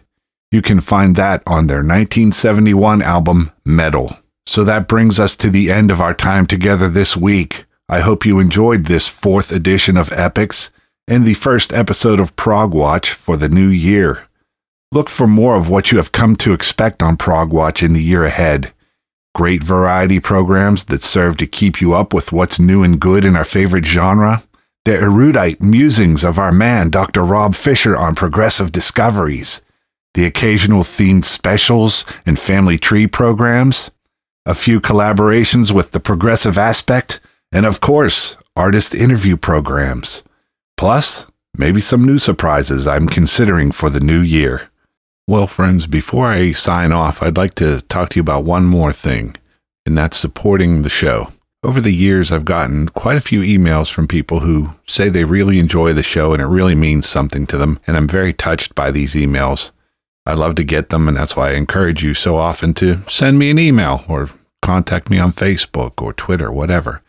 You 0.54 0.62
can 0.62 0.80
find 0.80 1.18
that 1.18 1.44
on 1.46 1.68
their 1.68 1.80
1971 1.80 3.02
album 3.02 3.52
Meddle. 3.66 4.18
So 4.46 4.64
that 4.64 4.88
brings 4.88 5.20
us 5.20 5.36
to 5.36 5.50
the 5.50 5.70
end 5.70 5.92
of 5.92 6.00
our 6.00 6.14
time 6.14 6.48
together 6.48 6.88
this 6.88 7.18
week. 7.18 7.66
I 7.90 8.00
hope 8.00 8.26
you 8.26 8.40
enjoyed 8.40 8.86
this 8.86 9.10
fourth 9.10 9.52
edition 9.52 9.98
of 9.98 10.10
Epix 10.12 10.70
and 11.10 11.26
the 11.26 11.34
first 11.34 11.74
episode 11.74 12.22
of 12.22 12.38
Prog 12.38 12.74
Watch 12.74 13.12
for 13.12 13.36
the 13.36 13.50
new 13.50 13.68
year. 13.68 14.28
Look 14.94 15.10
for 15.10 15.28
more 15.28 15.58
of 15.58 15.68
what 15.68 15.92
you 15.92 15.98
have 15.98 16.14
come 16.14 16.38
to 16.38 16.54
expect 16.54 17.04
on 17.04 17.18
Prog 17.18 17.52
Watch 17.52 17.84
in 17.84 17.92
the 17.92 18.02
year 18.02 18.24
ahead. 18.24 18.72
Great 19.38 19.64
variety 19.64 20.20
programs 20.20 20.86
that 20.86 21.04
serve 21.04 21.38
to 21.38 21.46
keep 21.46 21.80
you 21.80 21.94
up 21.94 22.12
with 22.12 22.32
what's 22.32 22.60
new 22.60 22.82
and 22.82 23.00
good 23.00 23.24
in 23.24 23.36
our 23.36 23.44
favorite 23.44 23.86
genre. 23.86 24.42
The 24.84 24.94
erudite 24.94 25.62
musings 25.62 26.24
of 26.24 26.40
our 26.40 26.52
man, 26.52 26.90
Dr. 26.90 27.24
Rob 27.24 27.54
Fisher, 27.54 27.96
on 27.96 28.16
progressive 28.16 28.72
discoveries. 28.72 29.62
The 30.16 30.26
occasional 30.26 30.82
themed 30.82 31.24
specials 31.24 32.04
and 32.26 32.40
family 32.40 32.80
tree 32.80 33.06
programs. 33.06 33.92
A 34.48 34.56
few 34.56 34.82
collaborations 34.82 35.72
with 35.72 35.92
the 35.92 36.00
progressive 36.00 36.58
aspect. 36.58 37.20
And 37.52 37.68
of 37.68 37.80
course, 37.80 38.38
artist 38.56 38.96
interview 38.96 39.38
programs. 39.38 40.24
Plus, 40.78 41.28
maybe 41.56 41.80
some 41.80 42.04
new 42.04 42.18
surprises 42.18 42.88
I'm 42.88 43.08
considering 43.08 43.72
for 43.72 43.92
the 43.92 44.00
new 44.00 44.20
year. 44.20 44.72
Well, 45.30 45.46
friends, 45.46 45.88
before 45.88 46.32
I 46.32 46.54
sign 46.54 46.94
off, 46.94 47.22
I'd 47.22 47.36
like 47.36 47.54
to 47.56 47.82
talk 47.82 48.12
to 48.12 48.16
you 48.16 48.22
about 48.22 48.46
one 48.46 48.64
more 48.64 48.94
thing, 48.94 49.36
and 49.86 49.98
that's 49.98 50.16
supporting 50.16 50.84
the 50.84 50.90
show. 50.90 51.34
Over 51.64 51.82
the 51.82 51.94
years, 51.94 52.32
I've 52.32 52.46
gotten 52.46 52.88
quite 52.88 53.18
a 53.18 53.22
few 53.22 53.42
emails 53.42 53.92
from 53.92 54.08
people 54.08 54.40
who 54.40 54.76
say 54.88 55.10
they 55.10 55.26
really 55.26 55.60
enjoy 55.60 55.92
the 55.92 56.02
show 56.02 56.32
and 56.32 56.42
it 56.42 56.46
really 56.46 56.76
means 56.76 57.10
something 57.10 57.46
to 57.48 57.58
them, 57.58 57.78
and 57.86 57.98
I'm 57.98 58.08
very 58.08 58.32
touched 58.32 58.74
by 58.74 58.90
these 58.90 59.16
emails. 59.16 59.72
I 60.26 60.34
love 60.34 60.56
to 60.56 60.64
get 60.64 60.92
them, 60.92 61.10
and 61.10 61.18
that's 61.18 61.36
why 61.36 61.50
I 61.50 61.56
encourage 61.56 62.02
you 62.02 62.14
so 62.14 62.38
often 62.38 62.74
to 62.76 63.04
send 63.10 63.38
me 63.38 63.50
an 63.50 63.60
email 63.60 64.06
or 64.08 64.30
contact 64.62 65.10
me 65.10 65.20
on 65.20 65.34
Facebook 65.34 66.02
or 66.02 66.14
Twitter, 66.14 66.54
whatever. 66.54 67.02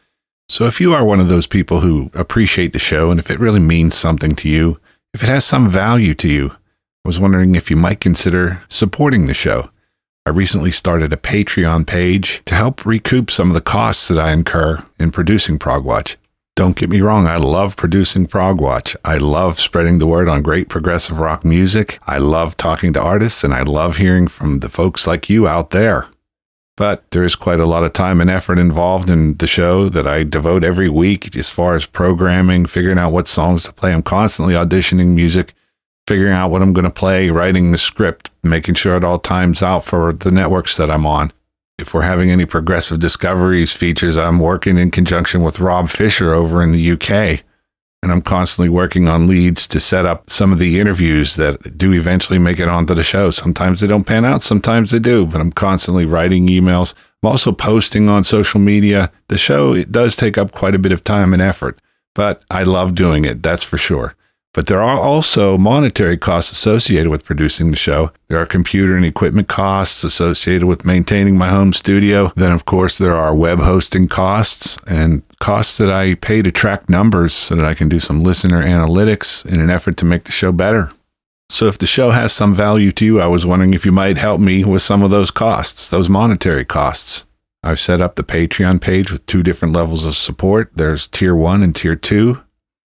So 0.49 0.67
if 0.67 0.81
you 0.81 0.93
are 0.93 1.05
one 1.05 1.21
of 1.21 1.29
those 1.29 1.47
people 1.47 1.81
who 1.81 2.11
appreciate 2.15 2.73
the 2.73 2.81
show 2.81 3.13
and 3.13 3.21
if 3.21 3.31
it 3.31 3.39
really 3.39 3.61
means 3.61 3.95
something 3.95 4.35
to 4.37 4.49
you, 4.49 4.81
if 5.15 5.23
it 5.23 5.29
has 5.29 5.45
some 5.45 5.69
value 5.69 6.15
to 6.15 6.29
you, 6.29 6.57
was 7.09 7.19
wondering 7.19 7.55
if 7.55 7.71
you 7.71 7.77
might 7.77 8.03
consider 8.03 8.63
supporting 8.69 9.27
the 9.27 9.33
show. 9.33 9.71
I 10.27 10.31
recently 10.31 10.71
started 10.71 11.11
a 11.11 11.17
Patreon 11.17 11.87
page 11.87 12.43
to 12.45 12.55
help 12.55 12.85
recoup 12.85 13.31
some 13.31 13.49
of 13.49 13.55
the 13.55 13.63
costs 13.63 14.09
that 14.09 14.19
I 14.19 14.31
incur 14.31 14.85
in 15.01 15.11
producing 15.11 15.59
Prog 15.59 15.87
Watch. 15.87 16.19
Don't 16.55 16.77
get 16.77 16.91
me 16.91 17.01
wrong, 17.01 17.27
I 17.27 17.39
love 17.39 17.77
producing 17.77 18.27
Prog 18.27 18.61
Watch. 18.61 18.95
I 19.07 19.17
love 19.17 19.59
spreading 19.59 20.01
the 20.01 20.07
word 20.07 20.29
on 20.29 20.43
great 20.43 20.69
progressive 20.69 21.19
rock 21.19 21.47
music. 21.47 21.99
I 22.07 22.19
love 22.19 22.59
talking 22.59 22.93
to 22.93 23.01
artists, 23.01 23.43
and 23.43 23.55
I 23.55 23.63
love 23.63 23.97
hearing 23.97 24.29
from 24.29 24.59
the 24.59 24.69
folks 24.69 25.07
like 25.07 25.31
you 25.31 25.49
out 25.49 25.71
there. 25.71 26.09
But 26.77 27.11
there 27.13 27.25
is 27.25 27.35
quite 27.35 27.59
a 27.59 27.65
lot 27.65 27.85
of 27.85 27.95
time 27.95 28.21
and 28.21 28.29
effort 28.29 28.59
involved 28.59 29.09
in 29.09 29.39
the 29.39 29.47
show 29.47 29.89
that 29.89 30.07
I 30.07 30.25
devote 30.25 30.63
every 30.63 30.91
week 30.91 31.35
as 31.35 31.49
far 31.49 31.75
as 31.75 31.87
programming, 31.87 32.67
figuring 32.67 32.99
out 32.99 33.15
what 33.15 33.29
songs 33.29 33.63
to 33.63 33.73
play. 33.73 33.95
I'm 33.95 34.03
constantly 34.03 34.53
auditioning 34.53 35.15
music 35.15 35.55
figuring 36.09 36.33
out 36.33 36.51
what 36.51 36.63
I'm 36.63 36.73
going 36.73 36.87
to 36.87 36.91
play, 36.91 37.29
writing 37.29 37.71
the 37.71 37.77
script, 37.77 38.31
making 38.43 38.77
sure 38.77 38.97
it 38.97 39.05
all 39.05 39.19
times 39.19 39.63
out 39.63 39.85
for 39.85 40.15
the 40.15 40.31
networks 40.31 40.75
that 40.79 40.91
I'm 40.91 41.05
on. 41.05 41.35
If 41.79 41.93
we're 41.93 42.01
having 42.01 42.31
any 42.31 42.47
progressive 42.47 42.99
discoveries 42.99 43.75
features, 43.75 44.17
I'm 44.17 44.41
working 44.41 44.79
in 44.79 44.91
conjunction 44.91 45.43
with 45.43 45.61
Rob 45.61 45.91
Fisher 45.91 46.33
over 46.33 46.63
in 46.63 46.73
the 46.73 46.93
UK. 46.93 47.45
And 48.03 48.11
I'm 48.11 48.23
constantly 48.23 48.71
working 48.71 49.07
on 49.07 49.27
leads 49.27 49.67
to 49.67 49.81
set 49.81 50.07
up 50.07 50.31
some 50.31 50.51
of 50.51 50.59
the 50.59 50.81
interviews 50.81 51.37
that 51.37 51.77
do 51.77 51.93
eventually 51.93 52.39
make 52.39 52.59
it 52.59 52.69
onto 52.69 52.95
the 52.95 53.05
show. 53.05 53.31
Sometimes 53.31 53.81
they 53.81 53.87
don't 53.87 54.07
pan 54.07 54.25
out, 54.25 54.43
sometimes 54.43 54.93
they 54.93 54.99
do, 54.99 55.27
but 55.27 55.43
I'm 55.43 55.53
constantly 55.53 56.07
writing 56.07 56.47
emails. 56.47 56.95
I'm 57.23 57.29
also 57.29 57.53
posting 57.53 58.09
on 58.09 58.25
social 58.25 58.61
media. 58.61 59.13
The 59.29 59.37
show 59.37 59.75
it 59.75 59.93
does 59.93 60.17
take 60.17 60.39
up 60.39 60.53
quite 60.53 60.75
a 60.75 60.79
bit 60.79 60.93
of 60.93 61.05
time 61.05 61.35
and 61.35 61.43
effort, 61.43 61.81
but 62.15 62.43
I 62.51 62.63
love 62.63 62.95
doing 62.95 63.27
it, 63.27 63.43
that's 63.43 63.65
for 63.65 63.77
sure. 63.77 64.15
But 64.59 64.67
there 64.67 64.83
are 64.83 64.99
also 64.99 65.57
monetary 65.57 66.19
costs 66.19 66.51
associated 66.51 67.11
with 67.11 67.25
producing 67.25 67.71
the 67.71 67.77
show. 67.77 68.11
There 68.27 68.41
are 68.41 68.45
computer 68.45 68.97
and 68.97 69.05
equipment 69.05 69.47
costs 69.47 70.03
associated 70.03 70.67
with 70.67 70.85
maintaining 70.85 71.39
my 71.39 71.49
home 71.49 71.73
studio. 71.73 72.33
Then, 72.35 72.51
of 72.51 72.65
course, 72.65 72.99
there 72.99 73.15
are 73.15 73.33
web 73.33 73.61
hosting 73.61 74.09
costs 74.09 74.77
and 74.85 75.23
costs 75.39 75.79
that 75.79 75.93
I 75.93 76.15
pay 76.15 76.43
to 76.43 76.51
track 76.51 76.89
numbers 76.89 77.35
so 77.35 77.55
that 77.55 77.65
I 77.65 77.75
can 77.75 77.89
do 77.89 78.01
some 78.01 78.25
listener 78.25 78.61
analytics 78.61 79.47
in 79.47 79.61
an 79.61 79.71
effort 79.71 79.97
to 79.99 80.05
make 80.05 80.25
the 80.25 80.33
show 80.33 80.51
better. 80.51 80.91
So, 81.49 81.67
if 81.67 81.79
the 81.79 81.87
show 81.87 82.11
has 82.11 82.33
some 82.33 82.53
value 82.53 82.91
to 82.91 83.05
you, 83.05 83.21
I 83.21 83.29
was 83.29 83.47
wondering 83.47 83.75
if 83.75 83.87
you 83.87 83.93
might 83.93 84.19
help 84.19 84.41
me 84.41 84.65
with 84.65 84.83
some 84.83 85.05
of 85.05 85.13
those 85.13 85.31
costs, 85.31 85.87
those 85.87 86.09
monetary 86.09 86.65
costs. 86.65 87.27
I've 87.63 87.79
set 87.79 88.03
up 88.03 88.17
the 88.17 88.25
Patreon 88.25 88.81
page 88.81 89.13
with 89.13 89.25
two 89.27 89.45
different 89.45 89.73
levels 89.73 90.05
of 90.05 90.17
support. 90.17 90.73
There's 90.75 91.07
tier 91.07 91.37
one 91.37 91.63
and 91.63 91.77
tier 91.77 91.95
two. 91.95 92.43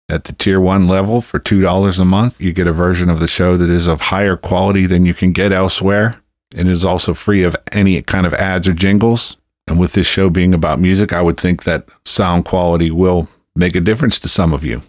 At 0.10 0.26
the 0.26 0.34
tier 0.34 0.60
one 0.60 0.88
level 0.88 1.22
for 1.22 1.40
$2 1.40 2.00
a 2.00 2.06
month, 2.06 2.40
you 2.40 2.52
get 2.52 2.68
a 2.68 2.74
version 2.74 3.10
of 3.10 3.20
the 3.20 3.28
show 3.28 3.58
that 3.58 3.70
is 3.70 3.88
of 3.88 4.02
higher 4.02 4.36
quality 4.36 4.86
than 4.86 5.06
you 5.06 5.14
can 5.14 5.32
get 5.32 5.52
elsewhere. 5.52 6.20
and 6.56 6.70
is 6.70 6.86
also 6.86 7.16
free 7.16 7.42
of 7.42 7.56
any 7.72 8.00
kind 8.04 8.28
of 8.28 8.34
ads 8.36 8.68
or 8.68 8.74
jingles. 8.74 9.38
And 9.66 9.80
with 9.80 9.94
this 9.94 10.06
show 10.06 10.30
being 10.30 10.54
about 10.54 10.80
music, 10.80 11.12
I 11.12 11.22
would 11.22 11.40
think 11.40 11.64
that 11.64 11.88
sound 12.06 12.46
quality 12.46 12.92
will 12.92 13.28
make 13.56 13.76
a 13.76 13.82
difference 13.82 14.20
to 14.20 14.28
some 14.28 14.54
of 14.54 14.64
you. 14.64 14.84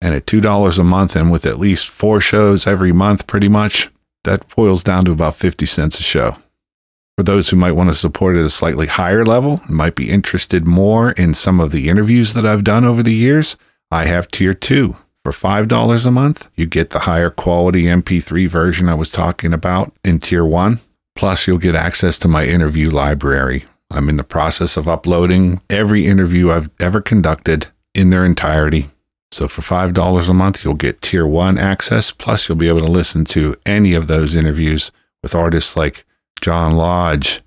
And 0.00 0.14
at 0.14 0.26
$2 0.26 0.78
a 0.78 0.82
month 0.82 1.14
and 1.14 1.30
with 1.30 1.46
at 1.46 1.60
least 1.60 1.88
four 1.88 2.20
shows 2.20 2.66
every 2.66 2.92
month, 2.92 3.28
pretty 3.28 3.48
much, 3.48 3.88
that 4.24 4.48
boils 4.56 4.82
down 4.82 5.04
to 5.04 5.12
about 5.12 5.36
50 5.36 5.64
cents 5.66 6.00
a 6.00 6.02
show. 6.02 6.36
For 7.16 7.22
those 7.22 7.48
who 7.48 7.56
might 7.56 7.72
want 7.72 7.88
to 7.90 7.94
support 7.94 8.36
at 8.36 8.44
a 8.44 8.50
slightly 8.50 8.88
higher 8.88 9.24
level, 9.24 9.60
might 9.68 9.94
be 9.94 10.10
interested 10.10 10.66
more 10.66 11.12
in 11.12 11.34
some 11.34 11.60
of 11.60 11.70
the 11.70 11.88
interviews 11.88 12.32
that 12.34 12.44
I've 12.44 12.64
done 12.64 12.84
over 12.84 13.02
the 13.02 13.14
years, 13.14 13.56
I 13.90 14.06
have 14.06 14.28
tier 14.28 14.54
two. 14.54 14.96
For 15.24 15.32
$5 15.32 16.06
a 16.06 16.10
month, 16.12 16.48
you 16.54 16.66
get 16.66 16.90
the 16.90 17.00
higher 17.00 17.30
quality 17.30 17.84
MP3 17.84 18.48
version 18.48 18.88
I 18.88 18.94
was 18.94 19.10
talking 19.10 19.52
about 19.52 19.92
in 20.04 20.20
tier 20.20 20.44
one. 20.44 20.78
Plus, 21.16 21.46
you'll 21.46 21.58
get 21.58 21.74
access 21.74 22.16
to 22.20 22.28
my 22.28 22.44
interview 22.44 22.90
library. 22.90 23.64
I'm 23.90 24.08
in 24.08 24.18
the 24.18 24.24
process 24.24 24.76
of 24.76 24.88
uploading 24.88 25.60
every 25.68 26.06
interview 26.06 26.52
I've 26.52 26.70
ever 26.78 27.00
conducted 27.00 27.68
in 27.94 28.10
their 28.10 28.24
entirety. 28.24 28.90
So, 29.32 29.48
for 29.48 29.62
$5 29.62 30.28
a 30.28 30.32
month, 30.32 30.62
you'll 30.62 30.74
get 30.74 31.02
tier 31.02 31.26
one 31.26 31.58
access. 31.58 32.12
Plus, 32.12 32.48
you'll 32.48 32.58
be 32.58 32.68
able 32.68 32.82
to 32.82 32.86
listen 32.86 33.24
to 33.26 33.56
any 33.66 33.94
of 33.94 34.06
those 34.06 34.34
interviews 34.34 34.92
with 35.22 35.34
artists 35.34 35.76
like 35.76 36.04
John 36.40 36.72
Lodge, 36.72 37.40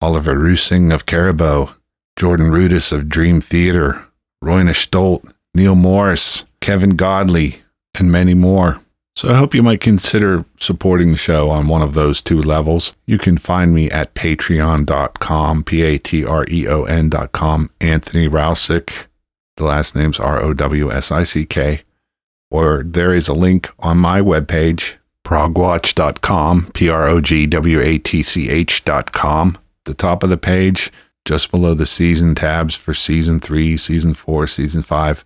Oliver 0.00 0.34
Rüsing 0.34 0.92
of 0.92 1.06
Karibow, 1.06 1.74
Jordan 2.16 2.50
Rudess 2.50 2.90
of 2.90 3.08
Dream 3.08 3.40
Theater, 3.40 4.04
Roine 4.42 4.72
Stolt, 4.74 5.24
Neil 5.54 5.74
Morris, 5.74 6.44
Kevin 6.60 6.96
Godley, 6.96 7.62
and 7.98 8.10
many 8.10 8.34
more. 8.34 8.80
So 9.16 9.28
I 9.28 9.34
hope 9.34 9.54
you 9.54 9.62
might 9.62 9.80
consider 9.80 10.44
supporting 10.58 11.10
the 11.10 11.18
show 11.18 11.50
on 11.50 11.66
one 11.68 11.82
of 11.82 11.94
those 11.94 12.22
two 12.22 12.40
levels. 12.40 12.94
You 13.06 13.18
can 13.18 13.36
find 13.36 13.74
me 13.74 13.90
at 13.90 14.14
patreon.com, 14.14 15.64
P 15.64 15.82
A 15.82 15.98
T 15.98 16.24
R 16.24 16.46
E 16.48 16.68
O 16.68 16.84
N.com, 16.84 17.70
Anthony 17.80 18.28
Rowsick. 18.28 18.90
The 19.56 19.64
last 19.64 19.94
name's 19.94 20.20
R 20.20 20.40
O 20.40 20.54
W 20.54 20.90
S 20.90 21.10
I 21.10 21.24
C 21.24 21.44
K. 21.44 21.82
Or 22.50 22.82
there 22.84 23.12
is 23.12 23.28
a 23.28 23.34
link 23.34 23.68
on 23.80 23.98
my 23.98 24.20
webpage, 24.20 24.94
progwatch.com, 25.24 26.70
P 26.72 26.88
R 26.88 27.08
O 27.08 27.20
G 27.20 27.46
W 27.46 27.80
A 27.80 27.98
T 27.98 28.22
C 28.22 28.48
H.com. 28.48 29.58
The 29.84 29.94
top 29.94 30.22
of 30.22 30.30
the 30.30 30.38
page, 30.38 30.92
just 31.24 31.50
below 31.50 31.74
the 31.74 31.86
season 31.86 32.34
tabs 32.36 32.74
for 32.74 32.94
season 32.94 33.40
three, 33.40 33.76
season 33.76 34.14
four, 34.14 34.46
season 34.46 34.82
five 34.82 35.24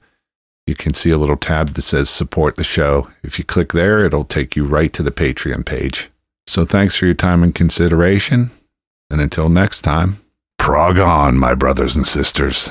you 0.66 0.74
can 0.74 0.95
see 0.95 1.11
a 1.11 1.19
little 1.19 1.36
tab 1.36 1.74
that 1.74 1.82
says 1.82 2.09
support 2.09 2.57
the 2.57 2.65
show. 2.65 3.11
If 3.23 3.39
you 3.39 3.45
click 3.45 3.73
there, 3.73 4.05
it'll 4.05 4.24
take 4.24 4.57
you 4.57 4.65
right 4.65 4.93
to 4.95 5.03
the 5.03 5.11
Patreon 5.11 5.66
page. 5.66 6.11
So 6.47 6.65
thanks 6.65 6.97
for 6.97 7.07
your 7.07 7.15
time 7.15 7.43
and 7.43 7.55
consideration. 7.55 8.51
And 9.11 9.20
until 9.20 9.49
next 9.49 9.82
time, 9.82 10.20
prog 10.59 10.99
on, 10.99 11.39
my 11.39 11.55
brothers 11.55 11.97
and 11.97 12.07
sisters. 12.07 12.70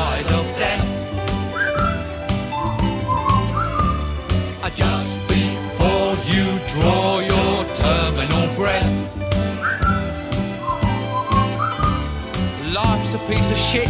Life's 13.11 13.25
a 13.25 13.35
piece 13.35 13.51
of 13.51 13.57
shit 13.57 13.89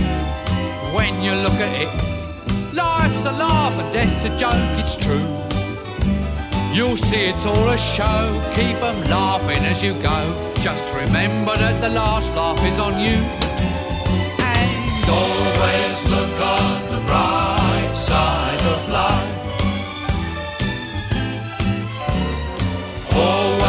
when 0.96 1.22
you 1.22 1.34
look 1.44 1.54
at 1.54 1.70
it. 1.80 1.90
Life's 2.74 3.24
a 3.26 3.32
laugh 3.32 3.78
and 3.78 3.94
death's 3.94 4.26
a 4.26 4.36
joke, 4.36 4.56
it's 4.80 4.96
true. 4.96 5.28
You'll 6.74 6.98
see 6.98 7.26
it's 7.30 7.46
all 7.46 7.70
a 7.70 7.78
show, 7.78 8.42
keep 8.56 8.82
'em 8.82 9.00
laughing 9.12 9.64
as 9.66 9.84
you 9.84 9.94
go. 10.02 10.20
Just 10.64 10.88
remember 10.96 11.56
that 11.56 11.80
the 11.82 11.90
last 11.90 12.34
laugh 12.36 12.66
is 12.66 12.80
on 12.80 13.00
you. 13.00 13.18
And 14.40 15.06
always 15.22 16.04
look 16.14 16.38
on 16.58 16.82
the 16.90 17.02
bright 17.06 17.92
side 17.94 18.64
of 18.74 18.90
life. 18.90 19.30
Always 23.16 23.61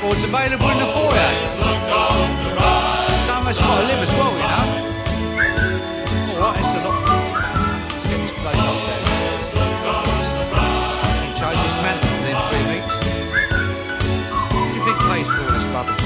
record's 0.00 0.24
available 0.24 0.70
in 0.70 0.78
the 0.78 0.86
foyer. 0.96 1.30
Of 3.36 3.46
us 3.46 3.58
got 3.58 3.80
to 3.80 3.86
live 3.86 4.00
as 4.00 4.12
well, 4.16 4.32
you 4.32 4.48
know. 4.48 4.66
Alright, 6.40 6.60
it's 6.60 6.72
a 6.72 6.80
lot. 6.80 6.96
Let's 7.04 8.08
get 8.08 8.20
this 8.24 8.32
place 8.40 8.64
up 8.64 8.76
there. 8.88 9.02
Change 11.36 11.60
this 11.60 11.76
man 11.84 11.96
within 12.16 12.36
three 12.48 12.64
weeks. 12.72 12.96
What 14.56 14.64
do 14.68 14.74
you 14.74 14.82
think 14.84 14.96
pays 15.04 15.28
for 15.28 15.40
all 15.44 15.52
this 15.52 15.66
rubbish? 15.68 16.04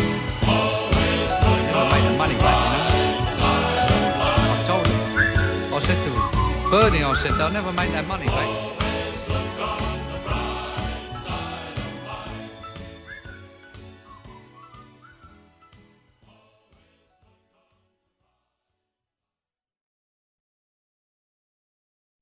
Never 1.71 1.87
made 1.95 2.05
the 2.05 2.15
money 2.19 2.37
back, 2.43 2.59
you 2.65 2.71
know. 2.75 2.89
I 4.51 4.63
told 4.67 4.87
him. 4.87 4.99
I 5.73 5.79
said 5.79 5.99
to 6.03 6.11
him, 6.11 6.71
Bernie, 6.71 7.05
I 7.05 7.13
said, 7.15 7.33
they'll 7.35 7.51
never 7.51 7.73
make 7.73 7.93
that 7.93 8.07
money 8.09 8.27
back. 8.27 8.74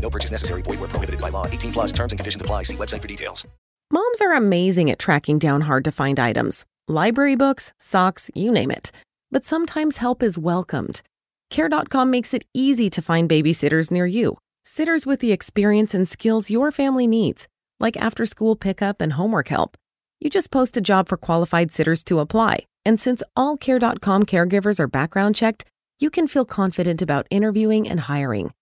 No 0.00 0.10
purchase 0.10 0.30
necessary. 0.30 0.62
Void 0.62 0.80
where 0.80 0.88
prohibited 0.88 1.20
by 1.20 1.28
law. 1.28 1.46
18 1.46 1.72
plus 1.72 1.92
terms 1.92 2.12
and 2.12 2.18
conditions 2.18 2.40
apply. 2.40 2.62
See 2.62 2.76
website 2.76 3.02
for 3.02 3.08
details. 3.08 3.46
Moms 3.90 4.20
are 4.20 4.34
amazing 4.34 4.90
at 4.90 4.98
tracking 4.98 5.38
down 5.38 5.62
hard 5.62 5.84
to 5.84 5.92
find 5.92 6.18
items 6.18 6.64
library 6.88 7.36
books, 7.36 7.72
socks, 7.78 8.30
you 8.34 8.50
name 8.50 8.70
it. 8.70 8.90
But 9.30 9.44
sometimes 9.44 9.98
help 9.98 10.22
is 10.22 10.38
welcomed. 10.38 11.02
Care.com 11.50 12.10
makes 12.10 12.32
it 12.32 12.44
easy 12.54 12.90
to 12.90 13.02
find 13.02 13.28
babysitters 13.28 13.90
near 13.90 14.06
you. 14.06 14.38
Sitters 14.64 15.06
with 15.06 15.20
the 15.20 15.32
experience 15.32 15.94
and 15.94 16.08
skills 16.08 16.50
your 16.50 16.72
family 16.72 17.06
needs, 17.06 17.46
like 17.80 17.96
after 17.96 18.24
school 18.26 18.56
pickup 18.56 19.00
and 19.00 19.14
homework 19.14 19.48
help. 19.48 19.76
You 20.20 20.30
just 20.30 20.50
post 20.50 20.76
a 20.76 20.82
job 20.82 21.08
for 21.08 21.16
qualified 21.16 21.72
sitters 21.72 22.02
to 22.04 22.20
apply. 22.20 22.60
And 22.84 22.98
since 22.98 23.22
all 23.36 23.56
Care.com 23.56 24.24
caregivers 24.24 24.80
are 24.80 24.88
background 24.88 25.36
checked, 25.36 25.64
you 26.00 26.10
can 26.10 26.26
feel 26.26 26.44
confident 26.44 27.02
about 27.02 27.26
interviewing 27.30 27.88
and 27.88 28.00
hiring. 28.00 28.52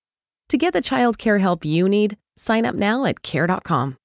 To 0.50 0.56
get 0.56 0.72
the 0.72 0.80
child 0.80 1.18
care 1.18 1.38
help 1.38 1.64
you 1.64 1.88
need, 1.88 2.16
sign 2.36 2.64
up 2.64 2.74
now 2.74 3.04
at 3.04 3.22
Care.com. 3.22 3.96